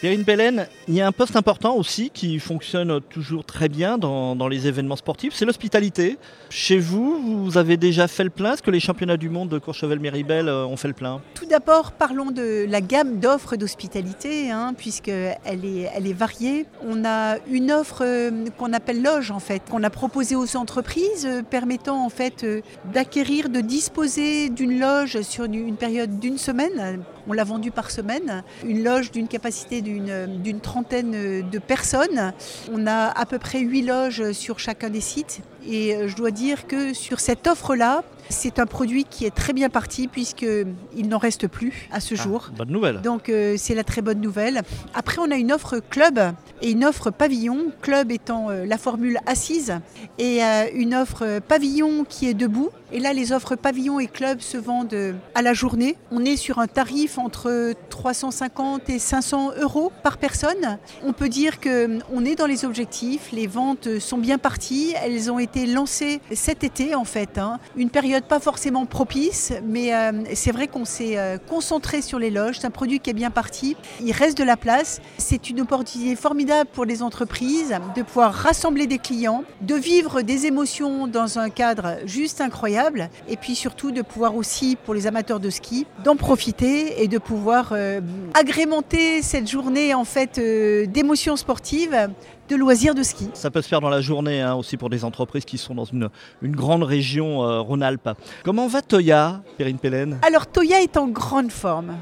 Perrine 0.05 0.23
Belen, 0.23 0.67
il 0.87 0.93
y 0.93 1.01
a 1.01 1.07
un 1.07 1.13
poste 1.13 1.35
important 1.35 1.77
aussi 1.77 2.11
qui 2.11 2.39
fonctionne 2.39 3.01
toujours 3.01 3.43
très 3.43 3.71
bien 3.71 3.97
dans, 3.97 4.49
les 4.49 4.67
événements 4.67 4.97
sportifs, 4.97 5.33
c'est 5.35 5.47
l'hospitalité. 5.47 6.19
Chez 6.51 6.77
vous, 6.77 7.47
vous 7.47 7.57
avez 7.57 7.79
déjà 7.79 8.07
fait 8.07 8.23
le 8.23 8.29
plein? 8.29 8.53
Est-ce 8.53 8.63
que 8.63 8.71
les 8.71 8.81
championnats 8.81 9.17
du 9.17 9.31
monde 9.31 9.49
de 9.49 9.59
Courchevel-Méribel 9.59 10.49
euh, 10.49 10.67
ont 10.67 10.77
fait 10.77 10.89
le 10.89 10.95
plein? 10.95 11.23
Tout 11.35 11.47
d'abord, 11.47 11.93
parlons 11.93 12.31
de 12.31 12.67
la 12.69 12.83
gamme 12.83 13.19
d'offres 13.19 13.57
d'hospitalité, 13.57 14.51
hein, 14.51 14.75
puisqu'elle 14.77 15.65
est, 15.65 15.91
elle 15.97 16.07
est 16.07 16.13
variée. 16.13 16.67
On 16.87 17.07
a 17.07 17.39
une 17.51 17.73
offre 17.73 18.03
euh, 18.05 18.31
qu'on 18.59 18.75
appelle 18.75 19.03
loge, 19.03 19.31
en 19.31 19.41
fait, 19.41 19.63
qu'on 19.71 19.83
a 19.83 19.91
proposée 19.91 20.37
aux 20.37 20.55
entreprises, 20.55 21.25
euh, 21.25 21.43
permettant 21.43 22.05
en 22.05 22.11
fait 22.11 22.45
d'acquérir, 22.93 23.49
de 23.49 23.63
disposer 23.63 24.51
d'une 24.51 24.79
loge 24.79 25.23
sur 25.23 25.45
une, 25.45 25.77
période 25.77 26.21
d'une 26.21 26.37
semaine. 26.37 27.03
On 27.27 27.33
l'a 27.33 27.45
vendue 27.45 27.71
par 27.71 27.91
semaine. 27.91 28.45
Une 28.67 28.85
loge 28.85 29.11
d'une 29.11 29.29
capacité 29.29 29.81
d'une 29.81 29.94
d'une 30.01 30.61
trentaine 30.61 31.49
de 31.49 31.59
personnes. 31.59 32.33
On 32.73 32.87
a 32.87 33.09
à 33.09 33.27
peu 33.27 33.39
près 33.39 33.61
huit 33.61 33.83
loges 33.83 34.33
sur 34.33 34.59
chacun 34.59 34.91
des 34.91 35.01
sites. 35.01 35.41
Et 35.67 35.95
euh, 35.95 36.09
je 36.09 36.17
dois 36.17 36.31
dire 36.31 36.67
que 36.67 36.93
sur 36.93 37.21
cette 37.21 37.47
offre-là, 37.47 38.03
c'est 38.29 38.59
un 38.59 38.67
produit 38.67 39.05
qui 39.05 39.25
est 39.25 39.35
très 39.35 39.53
bien 39.53 39.69
parti 39.69 40.09
puisqu'il 40.09 41.09
n'en 41.09 41.19
reste 41.19 41.47
plus 41.47 41.89
à 41.93 42.01
ce 42.01 42.15
jour. 42.15 42.49
Ah, 42.51 42.57
bonne 42.59 42.71
nouvelle. 42.71 43.01
Donc 43.01 43.29
euh, 43.29 43.57
c'est 43.59 43.75
la 43.75 43.85
très 43.85 44.03
bonne 44.03 44.21
nouvelle. 44.21 44.63
Après 44.95 45.19
on 45.21 45.31
a 45.31 45.37
une 45.37 45.53
offre 45.53 45.79
club 45.79 46.19
et 46.63 46.71
une 46.71 46.85
offre 46.85 47.11
pavillon, 47.11 47.73
club 47.83 48.11
étant 48.11 48.51
euh, 48.51 48.65
la 48.65 48.79
formule 48.79 49.19
assise 49.27 49.75
et 50.19 50.43
euh, 50.43 50.65
une 50.75 50.95
offre 50.95 51.41
pavillon 51.47 52.05
qui 52.09 52.29
est 52.29 52.35
debout. 52.35 52.71
Et 52.93 53.01
là 53.01 53.13
les 53.13 53.33
offres 53.33 53.57
pavillon 53.57 53.99
et 53.99 54.07
club 54.07 54.41
se 54.41 54.57
vendent 54.57 55.15
à 55.35 55.43
la 55.43 55.53
journée. 55.53 55.97
On 56.11 56.25
est 56.25 56.37
sur 56.37 56.59
un 56.59 56.67
tarif 56.67 57.19
entre 57.19 57.73
350 57.91 58.89
et 58.89 58.99
500 58.99 59.53
euros 59.61 59.91
par 60.03 60.17
personne. 60.17 60.79
On 61.03 61.13
peut 61.13 61.29
dire 61.29 61.61
qu'on 61.61 62.25
est 62.25 62.37
dans 62.37 62.47
les 62.47 62.65
objectifs, 62.65 63.31
les 63.33 63.47
ventes 63.47 63.99
sont 63.99 64.19
bien 64.19 64.39
parties, 64.39 64.95
elles 65.03 65.31
ont 65.31 65.39
été 65.39 65.54
lancées 65.67 66.21
cet 66.33 66.65
été 66.65 66.95
en 66.95 67.05
fait. 67.05 67.39
hein. 67.39 67.59
Une 67.77 67.91
période 67.91 68.25
pas 68.25 68.41
forcément 68.41 68.87
propice, 68.87 69.53
mais 69.65 69.95
euh, 69.95 70.13
c'est 70.35 70.53
vrai 70.53 70.69
qu'on 70.69 70.85
s'est 70.85 71.17
euh, 71.17 71.39
concentré 71.39 72.03
sur 72.03 72.19
les 72.19 72.31
loges. 72.31 72.59
C'est 72.61 72.67
un 72.67 72.71
produit 72.71 73.01
qui 73.01 73.11
est 73.11 73.15
bien 73.15 73.31
parti. 73.31 73.77
Il 74.01 74.13
reste 74.13 74.37
de 74.37 74.45
la 74.45 74.57
place. 74.57 75.01
C'est 75.19 75.51
une 75.51 75.61
opportunité 75.61 76.17
formidable 76.17 76.69
pour 76.73 76.85
les 76.85 77.03
entreprises 77.03 77.75
de 77.97 78.03
pouvoir 78.03 78.33
rassembler 78.33 78.87
des 78.87 78.99
clients, 78.99 79.45
de 79.61 79.75
vivre 79.75 80.23
des 80.23 80.47
émotions 80.47 81.07
dans 81.07 81.39
un 81.39 81.51
cadre 81.51 81.99
juste 82.05 82.41
incroyable, 82.41 83.09
et 83.29 83.37
puis 83.37 83.55
surtout 83.55 83.91
de 83.91 84.03
pouvoir 84.03 84.37
aussi, 84.37 84.77
pour 84.77 84.95
les 84.95 85.07
amateurs 85.07 85.41
de 85.41 85.51
ski, 85.51 85.87
d'en 86.05 86.17
profiter 86.17 87.03
et 87.03 87.09
de 87.09 87.19
pouvoir 87.19 87.71
euh, 87.73 88.01
agrémenter 88.35 89.23
cette 89.23 89.49
journée 89.49 89.95
en 89.95 90.05
fait 90.05 90.41
d'émotions 90.89 91.37
sportives 91.37 92.09
de 92.49 92.57
loisirs 92.57 92.95
de 92.95 93.03
ski. 93.03 93.29
Ça 93.35 93.51
peut 93.51 93.63
se 93.63 93.69
faire 93.69 93.81
dans 93.81 93.89
la 93.89 94.01
journée 94.01 94.41
hein, 94.41 94.55
aussi 94.55 94.77
pour 94.77 94.91
des 94.91 95.05
entreprises 95.05 95.45
qui 95.45 95.59
sont 95.59 95.75
dans 95.75 95.85
une, 95.85 96.09
une 96.43 96.55
grande 96.55 96.83
région 96.83 97.43
euh, 97.43 97.61
Rhône-Alpes. 97.61 98.11
Comment 98.45 98.67
va 98.67 98.83
Toya, 98.83 99.41
Perrine 99.57 99.79
Pellen 99.79 100.19
Alors 100.27 100.47
Toya 100.47 100.83
est 100.83 100.97
en 100.97 101.09
grande 101.09 101.51
forme. 101.51 101.97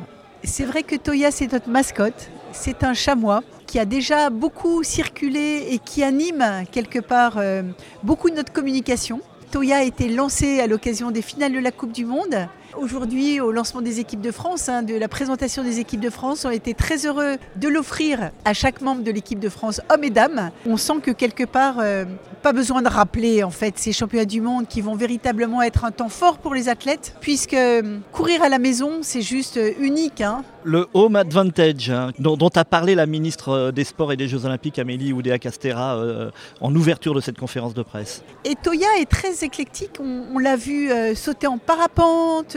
C'est 0.45 0.65
vrai 0.65 0.83
que 0.83 0.97
Toya 0.97 1.31
c'est 1.31 1.53
notre 1.53 1.69
mascotte. 1.69 2.31
C'est 2.53 2.85
un 2.85 2.95
chamois 2.95 3.43
qui 3.67 3.79
a 3.79 3.85
déjà 3.85 4.29
beaucoup 4.29 4.83
circulé 4.83 5.69
et 5.71 5.79
qui 5.79 6.03
anime 6.03 6.65
quelque 6.71 6.99
part 6.99 7.39
euh, 7.39 7.63
beaucoup 8.03 8.29
de 8.29 8.35
notre 8.35 8.53
communication. 8.53 9.21
Toya 9.51 9.79
a 9.79 9.83
été 9.83 10.09
lancé 10.09 10.61
à 10.61 10.67
l'occasion 10.67 11.11
des 11.11 11.23
finales 11.23 11.53
de 11.53 11.59
la 11.59 11.71
Coupe 11.71 11.93
du 11.93 12.05
Monde. 12.05 12.49
Aujourd'hui, 12.77 13.39
au 13.41 13.53
lancement 13.53 13.83
des 13.83 14.01
équipes 14.01 14.23
de 14.23 14.31
France, 14.31 14.69
hein, 14.69 14.83
de 14.83 14.95
la 14.95 15.09
présentation 15.09 15.63
des 15.63 15.79
équipes 15.79 16.01
de 16.01 16.09
France, 16.09 16.45
on 16.47 16.49
a 16.49 16.55
été 16.55 16.73
très 16.73 17.07
heureux 17.07 17.37
de 17.57 17.69
l'offrir 17.69 18.31
à 18.45 18.55
chaque 18.55 18.81
membre 18.81 19.03
de 19.03 19.11
l'équipe 19.11 19.39
de 19.39 19.51
France, 19.51 19.81
hommes 19.91 20.05
et 20.05 20.11
dames. 20.11 20.51
On 20.67 20.79
sent 20.79 21.01
que 21.03 21.11
quelque 21.11 21.45
part, 21.45 21.77
euh, 21.81 22.05
pas 22.43 22.53
besoin 22.53 22.81
de 22.81 22.89
rappeler 22.89 23.45
en 23.45 23.51
fait 23.51 23.79
ces 23.79 23.93
championnats 23.93 24.25
du 24.25 24.41
monde 24.41 24.67
qui 24.67 24.81
vont 24.81 24.95
véritablement 24.95 25.63
être 25.63 25.85
un 25.85 25.91
temps 25.91 26.09
fort 26.09 26.39
pour 26.39 26.55
les 26.55 26.71
athlètes, 26.71 27.15
puisque 27.21 27.55
euh, 27.55 27.99
courir 28.11 28.43
à 28.43 28.49
la 28.49 28.59
maison, 28.59 29.01
c'est 29.03 29.23
juste 29.23 29.59
euh, 29.59 29.73
unique. 29.79 30.23
Hein. 30.23 30.43
Le 30.65 30.87
home 30.95 31.17
advantage 31.17 31.91
hein, 31.91 32.13
dont, 32.19 32.49
a 32.55 32.65
parlé 32.65 32.95
la 32.95 33.07
ministre 33.07 33.71
des 33.71 33.85
Sports 33.85 34.13
et 34.13 34.17
des 34.17 34.29
Jeux 34.29 34.47
Olympiques, 34.47 34.79
Amélie 34.79 35.13
Oudéa-Castera, 35.13 36.31
en 36.61 36.75
ouverture 36.75 37.15
de 37.15 37.21
cette 37.21 37.37
conférence 37.37 37.75
de 37.75 37.83
presse. 37.83 38.23
Et 38.45 38.55
Toya 38.55 38.87
est 39.01 39.11
très 39.11 39.45
éclectique. 39.45 39.99
On, 40.01 40.39
l'a 40.39 40.55
vu 40.55 40.91
sauter 41.17 41.49
en 41.49 41.59
parapente, 41.59 42.57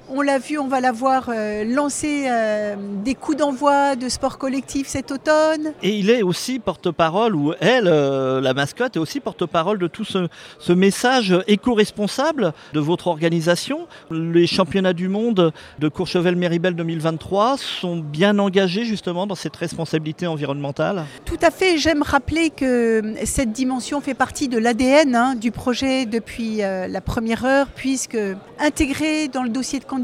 on 0.13 0.21
l'a 0.21 0.39
vu, 0.39 0.59
on 0.59 0.67
va 0.67 0.81
la 0.81 0.91
voir 0.91 1.29
euh, 1.29 1.63
lancer 1.63 2.25
euh, 2.27 2.75
des 3.03 3.15
coups 3.15 3.37
d'envoi 3.37 3.95
de 3.95 4.09
sport 4.09 4.37
collectif 4.37 4.87
cet 4.87 5.11
automne. 5.11 5.73
Et 5.81 5.97
il 5.97 6.09
est 6.09 6.21
aussi 6.21 6.59
porte-parole, 6.59 7.35
ou 7.35 7.53
elle, 7.61 7.87
euh, 7.87 8.41
la 8.41 8.53
mascotte, 8.53 8.97
est 8.97 8.99
aussi 8.99 9.21
porte-parole 9.21 9.79
de 9.79 9.87
tout 9.87 10.03
ce, 10.03 10.27
message 10.71 11.35
éco-responsable 11.47 12.53
de 12.73 12.79
votre 12.79 13.07
organisation. 13.07 13.87
Les 14.09 14.47
championnats 14.47 14.93
du 14.93 15.09
monde 15.09 15.53
de 15.79 15.89
Courchevel-Méribel 15.89 16.75
2023 16.75 17.57
sont 17.57 17.97
bien 17.97 18.39
engagés 18.39 18.85
justement 18.85 19.27
dans 19.27 19.35
cette 19.35 19.55
responsabilité 19.55 20.27
environnementale 20.27 21.05
Tout 21.25 21.37
à 21.41 21.51
fait. 21.51 21.77
J'aime 21.77 22.03
rappeler 22.03 22.49
que 22.49 23.15
cette 23.25 23.51
dimension 23.51 24.01
fait 24.01 24.13
partie 24.13 24.47
de 24.47 24.57
l'ADN 24.57 25.15
hein, 25.15 25.35
du 25.35 25.51
projet 25.51 26.05
depuis 26.05 26.57
la 26.57 27.01
première 27.01 27.45
heure, 27.45 27.67
puisque 27.75 28.17
intégré 28.59 29.27
dans 29.27 29.43
le 29.43 29.49
dossier 29.49 29.79
de 29.79 29.85
candidature 29.85 30.00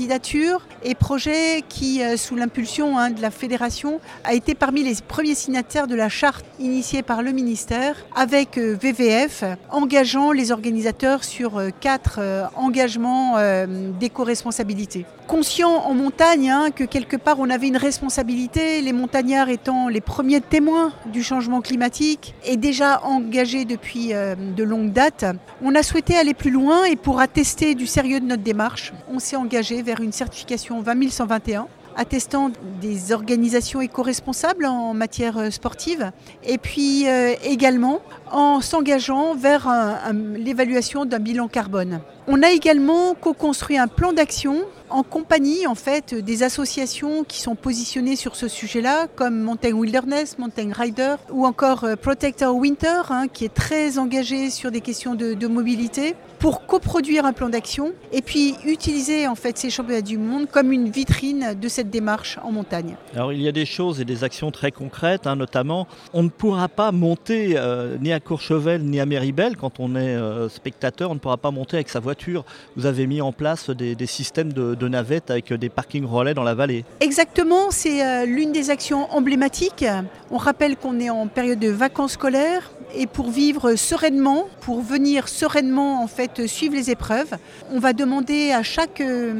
et 0.83 0.95
projet 0.95 1.63
qui, 1.67 2.03
euh, 2.03 2.17
sous 2.17 2.35
l'impulsion 2.35 2.97
hein, 2.97 3.09
de 3.09 3.21
la 3.21 3.31
fédération, 3.31 3.99
a 4.23 4.33
été 4.33 4.55
parmi 4.55 4.83
les 4.83 4.95
premiers 5.05 5.35
signataires 5.35 5.87
de 5.87 5.95
la 5.95 6.09
charte 6.09 6.45
initiée 6.59 7.01
par 7.01 7.21
le 7.21 7.31
ministère 7.31 7.95
avec 8.15 8.57
euh, 8.57 8.77
VVF, 8.79 9.43
engageant 9.71 10.31
les 10.31 10.51
organisateurs 10.51 11.23
sur 11.23 11.57
euh, 11.57 11.69
quatre 11.79 12.19
engagements 12.55 13.35
d'éco-responsabilité. 13.99 15.05
Conscient 15.27 15.69
en 15.69 15.93
montagne 15.93 16.49
hein, 16.49 16.71
que 16.71 16.83
quelque 16.83 17.17
part 17.17 17.39
on 17.39 17.49
avait 17.49 17.67
une 17.67 17.77
responsabilité, 17.77 18.81
les 18.81 18.93
montagnards 18.93 19.49
étant 19.49 19.89
les 19.89 20.01
premiers 20.01 20.41
témoins 20.41 20.93
du 21.05 21.23
changement 21.23 21.61
climatique 21.61 22.33
et 22.45 22.55
déjà 22.55 23.03
engagés 23.03 23.65
depuis 23.65 24.09
de 24.09 24.63
longues 24.63 24.93
dates, 24.93 25.25
on 25.61 25.75
a 25.75 25.83
souhaité 25.83 26.17
aller 26.17 26.33
plus 26.33 26.51
loin 26.51 26.85
et 26.85 26.95
pour 26.95 27.19
attester 27.19 27.75
du 27.75 27.87
sérieux 27.87 28.19
de 28.19 28.25
notre 28.25 28.43
démarche, 28.43 28.93
on 29.11 29.19
s'est 29.19 29.35
engagé 29.35 29.81
vers 29.87 30.01
une 30.01 30.11
certification 30.11 30.81
20121 30.81 31.69
attestant 31.95 32.51
des 32.81 33.13
organisations 33.13 33.79
éco-responsables 33.79 34.65
en 34.65 34.93
matière 34.93 35.37
euh, 35.37 35.49
sportive. 35.49 36.11
Et 36.43 36.57
puis 36.57 37.07
euh, 37.07 37.35
également 37.41 38.01
en 38.31 38.61
s'engageant 38.61 39.35
vers 39.35 39.69
l'évaluation 40.35 41.05
d'un 41.05 41.19
bilan 41.19 41.47
carbone. 41.47 41.99
On 42.27 42.43
a 42.43 42.51
également 42.51 43.13
co-construit 43.13 43.77
un 43.77 43.87
plan 43.87 44.11
d'action 44.11 44.65
en 44.89 45.03
compagnie 45.03 45.67
en 45.67 45.75
fait 45.75 46.13
des 46.13 46.43
associations 46.43 47.23
qui 47.23 47.41
sont 47.41 47.55
positionnées 47.55 48.15
sur 48.15 48.35
ce 48.35 48.47
sujet-là, 48.47 49.07
comme 49.15 49.39
Mountain 49.41 49.71
Wilderness, 49.71 50.37
Mountain 50.37 50.71
Rider 50.73 51.15
ou 51.31 51.45
encore 51.45 51.83
euh, 51.83 51.95
Protector 51.95 52.55
Winter, 52.55 53.01
hein, 53.09 53.27
qui 53.31 53.45
est 53.45 53.53
très 53.53 53.97
engagé 53.97 54.49
sur 54.49 54.71
des 54.71 54.81
questions 54.81 55.15
de, 55.15 55.47
mobilité, 55.47 56.15
pour 56.39 56.65
coproduire 56.65 57.25
un 57.25 57.33
plan 57.33 57.49
d'action 57.49 57.93
et 58.11 58.21
puis 58.21 58.55
utiliser 58.65 59.27
en 59.27 59.35
fait 59.35 59.57
ces 59.57 59.69
championnats 59.69 60.01
du 60.01 60.17
monde 60.17 60.47
comme 60.51 60.71
une 60.71 60.89
vitrine 60.89 61.55
de 61.59 61.67
cette 61.67 61.89
démarche 61.89 62.37
en 62.43 62.51
montagne. 62.51 62.95
Alors 63.15 63.33
il 63.33 63.41
y 63.41 63.47
a 63.47 63.51
des 63.51 63.65
choses 63.65 64.01
et 64.01 64.05
des 64.05 64.23
actions 64.23 64.51
très 64.51 64.71
concrètes, 64.71 65.25
hein, 65.25 65.35
notamment 65.35 65.87
on 66.13 66.23
ne 66.23 66.29
pourra 66.29 66.67
pas 66.67 66.91
monter 66.91 67.53
euh, 67.55 67.97
ni 67.99 68.13
Courchevel 68.19 68.83
ni 68.83 68.99
à 68.99 69.05
Méribel 69.05 69.57
quand 69.57 69.79
on 69.79 69.95
est 69.95 70.15
euh, 70.15 70.49
spectateur, 70.49 71.11
on 71.11 71.15
ne 71.15 71.19
pourra 71.19 71.37
pas 71.37 71.51
monter 71.51 71.77
avec 71.77 71.89
sa 71.89 71.99
voiture 71.99 72.45
vous 72.75 72.85
avez 72.85 73.07
mis 73.07 73.21
en 73.21 73.31
place 73.31 73.69
des, 73.69 73.95
systèmes 74.05 74.53
de, 74.53 74.87
navettes 74.87 75.31
avec 75.31 75.53
des 75.53 75.69
parkings 75.69 76.05
relais 76.05 76.33
dans 76.33 76.43
la 76.43 76.53
vallée. 76.53 76.85
Exactement, 76.99 77.71
c'est 77.71 78.05
euh, 78.05 78.25
l'une 78.25 78.51
des 78.51 78.69
actions 78.69 79.11
emblématiques. 79.11 79.85
On 80.31 80.37
rappelle 80.37 80.77
qu'on 80.77 80.99
est 80.99 81.09
en 81.09 81.27
période 81.27 81.59
de 81.59 81.69
vacances 81.69 82.13
scolaires 82.13 82.71
et 82.95 83.05
pour 83.05 83.29
vivre 83.29 83.75
sereinement, 83.75 84.47
pour 84.61 84.81
venir 84.81 85.27
sereinement 85.27 86.01
en 86.01 86.07
fait 86.07 86.47
suivre 86.47 86.75
les 86.75 86.89
épreuves, 86.89 87.35
on 87.71 87.79
va 87.79 87.93
demander 87.93 88.51
à 88.51 88.63
chaque, 88.63 89.01
euh, 89.01 89.33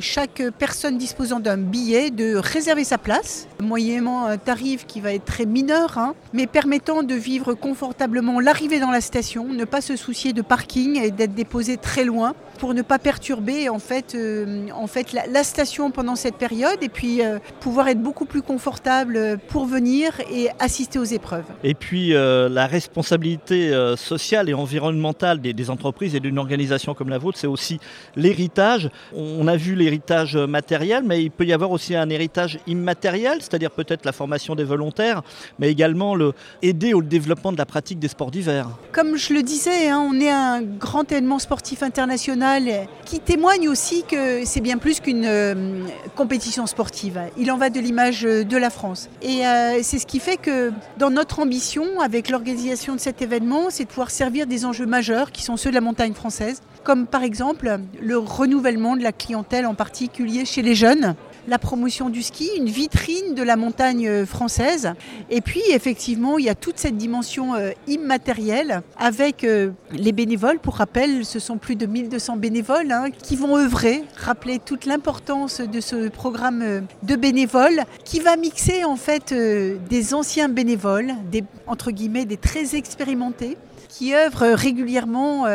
chaque 0.00 0.42
personne 0.58 0.98
disposant 0.98 1.40
d'un 1.40 1.56
billet 1.56 2.10
de 2.10 2.36
réserver 2.36 2.84
sa 2.84 2.98
place, 2.98 3.48
moyennement 3.60 4.26
un 4.26 4.36
tarif 4.36 4.86
qui 4.86 5.00
va 5.00 5.14
être 5.14 5.24
très 5.24 5.46
mineur, 5.46 5.96
hein, 5.96 6.14
mais 6.32 6.46
permettant 6.46 7.02
de 7.02 7.14
vivre 7.14 7.54
confortablement 7.54 8.19
l'arrivée 8.40 8.80
dans 8.80 8.90
la 8.90 9.00
station, 9.00 9.44
ne 9.44 9.64
pas 9.64 9.80
se 9.80 9.96
soucier 9.96 10.32
de 10.32 10.42
parking 10.42 11.00
et 11.02 11.10
d'être 11.10 11.34
déposé 11.34 11.76
très 11.76 12.04
loin 12.04 12.34
pour 12.60 12.74
ne 12.74 12.82
pas 12.82 12.98
perturber 12.98 13.70
en 13.70 13.78
fait, 13.78 14.14
euh, 14.14 14.66
en 14.74 14.86
fait 14.86 15.14
la, 15.14 15.44
station 15.44 15.90
pendant 15.90 16.14
cette 16.14 16.34
période 16.34 16.76
et 16.82 16.90
puis 16.90 17.24
euh, 17.24 17.38
pouvoir 17.60 17.88
être 17.88 18.02
beaucoup 18.02 18.26
plus 18.26 18.42
confortable 18.42 19.38
pour 19.48 19.64
venir 19.64 20.12
et 20.30 20.48
assister 20.58 20.98
aux 20.98 21.04
épreuves. 21.04 21.46
Et 21.64 21.72
puis 21.72 22.14
euh, 22.14 22.50
la 22.50 22.66
responsabilité 22.66 23.72
sociale 23.96 24.50
et 24.50 24.54
environnementale 24.54 25.40
des, 25.40 25.70
entreprises 25.70 26.14
et 26.14 26.20
d'une 26.20 26.38
organisation 26.38 26.94
comme 26.94 27.08
la 27.08 27.18
vôtre, 27.18 27.38
c'est 27.38 27.46
aussi 27.46 27.80
l'héritage. 28.16 28.90
On 29.14 29.46
a 29.46 29.56
vu 29.56 29.74
l'héritage 29.74 30.36
matériel, 30.36 31.04
mais 31.06 31.22
il 31.22 31.30
peut 31.30 31.46
y 31.46 31.52
avoir 31.52 31.70
aussi 31.70 31.94
un 31.94 32.10
héritage 32.10 32.58
immatériel, 32.66 33.38
c'est-à-dire 33.40 33.70
peut-être 33.70 34.04
la 34.04 34.12
formation 34.12 34.54
des 34.54 34.64
volontaires, 34.64 35.22
mais 35.58 35.70
également 35.70 36.14
le, 36.14 36.34
aider 36.60 36.92
au 36.92 37.02
développement 37.02 37.52
de 37.52 37.58
la 37.58 37.66
pratique 37.66 37.98
des 37.98 38.08
sports 38.10 38.30
d'hiver. 38.30 38.68
Comme 38.92 39.16
je 39.16 39.32
le 39.32 39.42
disais, 39.42 39.88
hein, 39.88 40.06
on 40.06 40.20
est 40.20 40.30
un 40.30 40.62
grand 40.62 41.10
événement 41.10 41.38
sportif 41.38 41.82
international 41.82 42.86
qui 43.04 43.20
témoigne 43.20 43.68
aussi 43.68 44.04
que 44.04 44.44
c'est 44.44 44.60
bien 44.60 44.78
plus 44.78 45.00
qu'une 45.00 45.24
euh, 45.24 45.86
compétition 46.16 46.66
sportive. 46.66 47.20
Il 47.36 47.50
en 47.50 47.56
va 47.56 47.70
de 47.70 47.80
l'image 47.80 48.22
de 48.22 48.56
la 48.56 48.70
France. 48.70 49.08
Et 49.22 49.46
euh, 49.46 49.80
c'est 49.82 49.98
ce 49.98 50.06
qui 50.06 50.20
fait 50.20 50.36
que 50.36 50.72
dans 50.98 51.10
notre 51.10 51.40
ambition, 51.40 52.00
avec 52.00 52.28
l'organisation 52.28 52.94
de 52.94 53.00
cet 53.00 53.22
événement, 53.22 53.70
c'est 53.70 53.84
de 53.84 53.88
pouvoir 53.88 54.10
servir 54.10 54.46
des 54.46 54.64
enjeux 54.64 54.86
majeurs 54.86 55.32
qui 55.32 55.42
sont 55.42 55.56
ceux 55.56 55.70
de 55.70 55.74
la 55.74 55.80
montagne 55.80 56.14
française, 56.14 56.60
comme 56.84 57.06
par 57.06 57.22
exemple 57.22 57.78
le 58.00 58.18
renouvellement 58.18 58.96
de 58.96 59.02
la 59.02 59.12
clientèle, 59.12 59.66
en 59.66 59.74
particulier 59.74 60.44
chez 60.44 60.62
les 60.62 60.74
jeunes 60.74 61.14
la 61.48 61.58
promotion 61.58 62.10
du 62.10 62.22
ski, 62.22 62.50
une 62.56 62.68
vitrine 62.68 63.34
de 63.34 63.42
la 63.42 63.56
montagne 63.56 64.08
euh, 64.08 64.26
française. 64.26 64.92
Et 65.30 65.40
puis 65.40 65.62
effectivement, 65.70 66.38
il 66.38 66.44
y 66.44 66.48
a 66.48 66.54
toute 66.54 66.78
cette 66.78 66.96
dimension 66.96 67.54
euh, 67.54 67.70
immatérielle 67.86 68.82
avec 68.98 69.44
euh, 69.44 69.70
les 69.92 70.12
bénévoles. 70.12 70.58
Pour 70.58 70.76
rappel, 70.76 71.24
ce 71.24 71.38
sont 71.38 71.58
plus 71.58 71.76
de 71.76 71.86
1200 71.86 72.36
bénévoles 72.36 72.92
hein, 72.92 73.10
qui 73.10 73.36
vont 73.36 73.56
œuvrer, 73.56 74.04
rappeler 74.16 74.58
toute 74.58 74.86
l'importance 74.86 75.60
de 75.60 75.80
ce 75.80 76.08
programme 76.08 76.86
de 77.02 77.16
bénévoles 77.16 77.84
qui 78.04 78.20
va 78.20 78.36
mixer 78.36 78.84
en 78.84 78.96
fait 78.96 79.32
des 79.32 80.14
anciens 80.14 80.48
bénévoles, 80.48 81.14
des, 81.30 81.44
entre 81.66 81.90
guillemets 81.90 82.24
des 82.24 82.36
très 82.36 82.76
expérimentés, 82.76 83.56
qui 83.88 84.14
œuvrent 84.14 84.54
régulièrement 84.54 85.46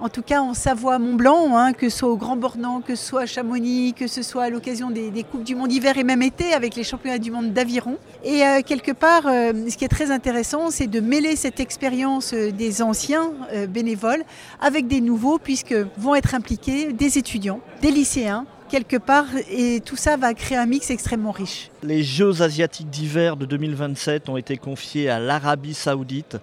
en 0.00 0.08
tout 0.08 0.22
cas 0.22 0.40
en 0.40 0.54
Savoie-Mont-Blanc, 0.54 1.56
hein, 1.56 1.72
que 1.72 1.88
ce 1.88 1.98
soit 1.98 2.08
au 2.08 2.16
Grand 2.16 2.36
Bornand, 2.36 2.80
que 2.80 2.94
ce 2.94 3.06
soit 3.06 3.22
à 3.22 3.26
Chamonix, 3.26 3.94
que 3.94 4.06
ce 4.06 4.22
soit 4.22 4.44
à 4.44 4.50
l'occasion 4.50 4.90
des, 4.90 5.24
Coupes 5.30 5.44
du 5.44 5.54
Monde 5.54 5.72
hiver 5.72 5.96
et 5.96 6.04
même 6.04 6.22
été 6.22 6.52
avec 6.52 6.74
les 6.74 6.84
championnats 6.84 7.18
du 7.18 7.30
monde 7.30 7.52
d'aviron. 7.52 7.96
Et 8.24 8.42
euh, 8.42 8.60
quelque 8.62 8.92
part, 8.92 9.26
euh, 9.26 9.52
ce 9.68 9.76
qui 9.76 9.84
est 9.84 9.88
très 9.88 10.10
intéressant, 10.10 10.70
c'est 10.70 10.86
de 10.86 11.00
mêler 11.00 11.36
cette 11.36 11.60
expérience 11.60 12.34
euh, 12.34 12.50
des 12.50 12.82
anciens 12.82 13.32
bénévoles 13.68 14.22
avec 14.60 14.86
des 14.86 15.00
nouveaux, 15.00 15.38
puisque 15.38 15.74
vont 15.96 16.14
être 16.14 16.34
impliqués 16.34 16.92
des 16.92 17.18
étudiants, 17.18 17.60
des 17.80 17.90
lycéens, 17.90 18.46
quelque 18.68 18.96
part, 18.96 19.26
et 19.50 19.80
tout 19.80 19.96
ça 19.96 20.16
va 20.16 20.34
créer 20.34 20.58
un 20.58 20.66
mix 20.66 20.90
extrêmement 20.90 21.30
riche. 21.30 21.70
Les 21.82 22.02
Jeux 22.02 22.42
asiatiques 22.42 22.90
d'hiver 22.90 23.36
de 23.36 23.46
2027 23.46 24.28
ont 24.28 24.36
été 24.36 24.56
confiés 24.56 25.08
à 25.08 25.18
l'Arabie 25.18 25.74
saoudite. 25.74 26.36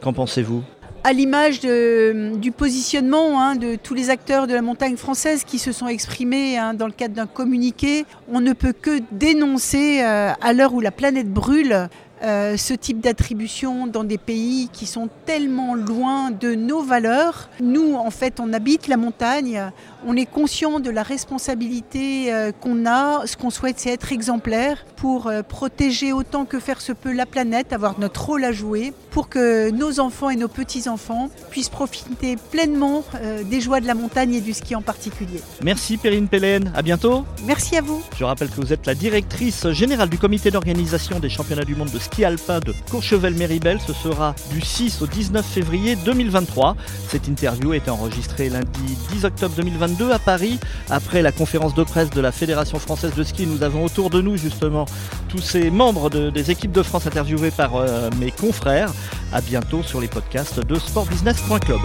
Qu'en 0.00 0.12
pensez-vous? 0.12 0.62
À 1.04 1.12
l'image 1.12 1.60
du 1.60 2.52
positionnement 2.52 3.40
hein, 3.40 3.56
de 3.56 3.76
tous 3.76 3.94
les 3.94 4.10
acteurs 4.10 4.46
de 4.46 4.54
la 4.54 4.62
montagne 4.62 4.96
française 4.96 5.44
qui 5.44 5.58
se 5.58 5.72
sont 5.72 5.88
exprimés 5.88 6.56
hein, 6.58 6.74
dans 6.74 6.86
le 6.86 6.92
cadre 6.92 7.14
d'un 7.14 7.26
communiqué, 7.26 8.04
on 8.28 8.40
ne 8.40 8.52
peut 8.52 8.72
que 8.72 9.00
dénoncer, 9.10 10.02
euh, 10.02 10.30
à 10.40 10.52
l'heure 10.52 10.74
où 10.74 10.80
la 10.80 10.92
planète 10.92 11.28
brûle, 11.28 11.88
euh, 12.22 12.56
ce 12.56 12.72
type 12.72 13.00
d'attribution 13.00 13.88
dans 13.88 14.04
des 14.04 14.18
pays 14.18 14.68
qui 14.72 14.86
sont 14.86 15.08
tellement 15.26 15.74
loin 15.74 16.30
de 16.30 16.54
nos 16.54 16.80
valeurs. 16.80 17.48
Nous, 17.60 17.94
en 17.94 18.10
fait, 18.10 18.38
on 18.38 18.52
habite 18.52 18.86
la 18.86 18.96
montagne, 18.96 19.60
on 20.06 20.16
est 20.16 20.26
conscient 20.26 20.78
de 20.78 20.90
la 20.90 21.02
responsabilité 21.02 22.32
euh, 22.32 22.52
qu'on 22.52 22.86
a. 22.86 23.26
Ce 23.26 23.36
qu'on 23.36 23.50
souhaite, 23.50 23.80
c'est 23.80 23.90
être 23.90 24.12
exemplaire 24.12 24.84
pour 24.94 25.26
euh, 25.26 25.42
protéger 25.42 26.12
autant 26.12 26.44
que 26.44 26.60
faire 26.60 26.80
se 26.80 26.92
peut 26.92 27.12
la 27.12 27.26
planète, 27.26 27.72
avoir 27.72 27.98
notre 27.98 28.24
rôle 28.24 28.44
à 28.44 28.52
jouer, 28.52 28.92
pour 29.10 29.28
que 29.28 29.70
nos 29.70 29.98
enfants 29.98 30.30
et 30.30 30.36
nos 30.36 30.48
petits-enfants 30.48 31.28
puissent 31.50 31.68
profiter 31.68 32.36
pleinement 32.50 33.04
des 33.44 33.60
joies 33.60 33.80
de 33.80 33.86
la 33.86 33.94
montagne 33.94 34.34
et 34.34 34.40
du 34.40 34.52
ski 34.52 34.74
en 34.74 34.80
particulier. 34.80 35.40
Merci 35.62 35.96
Perrine 35.96 36.28
Pélène, 36.28 36.72
à 36.74 36.82
bientôt. 36.82 37.24
Merci 37.44 37.76
à 37.76 37.82
vous. 37.82 38.02
Je 38.16 38.24
rappelle 38.24 38.48
que 38.48 38.60
vous 38.60 38.72
êtes 38.72 38.86
la 38.86 38.94
directrice 38.94 39.68
générale 39.70 40.08
du 40.08 40.18
comité 40.18 40.50
d'organisation 40.50 41.20
des 41.20 41.28
championnats 41.28 41.64
du 41.64 41.74
monde 41.74 41.90
de 41.90 41.98
ski 41.98 42.11
alpin 42.20 42.60
de 42.60 42.74
Courchevel-Méribel. 42.90 43.78
Ce 43.84 43.92
sera 43.92 44.34
du 44.50 44.60
6 44.60 45.02
au 45.02 45.06
19 45.06 45.44
février 45.44 45.96
2023. 45.96 46.76
Cette 47.08 47.28
interview 47.28 47.72
a 47.72 47.76
été 47.76 47.90
enregistrée 47.90 48.48
lundi 48.48 48.96
10 49.12 49.24
octobre 49.24 49.54
2022 49.56 50.12
à 50.12 50.18
Paris. 50.18 50.60
Après 50.90 51.22
la 51.22 51.32
conférence 51.32 51.74
de 51.74 51.82
presse 51.82 52.10
de 52.10 52.20
la 52.20 52.32
Fédération 52.32 52.78
française 52.78 53.14
de 53.14 53.24
ski, 53.24 53.46
nous 53.46 53.62
avons 53.62 53.84
autour 53.84 54.10
de 54.10 54.20
nous 54.20 54.36
justement 54.36 54.84
tous 55.28 55.40
ces 55.40 55.70
membres 55.70 56.10
des 56.10 56.50
équipes 56.50 56.72
de 56.72 56.82
France 56.82 57.06
interviewés 57.06 57.50
par 57.50 57.76
euh, 57.76 58.10
mes 58.18 58.30
confrères. 58.30 58.92
À 59.32 59.40
bientôt 59.40 59.82
sur 59.82 60.00
les 60.00 60.08
podcasts 60.08 60.60
de 60.60 60.74
sportbusiness.club. 60.74 61.80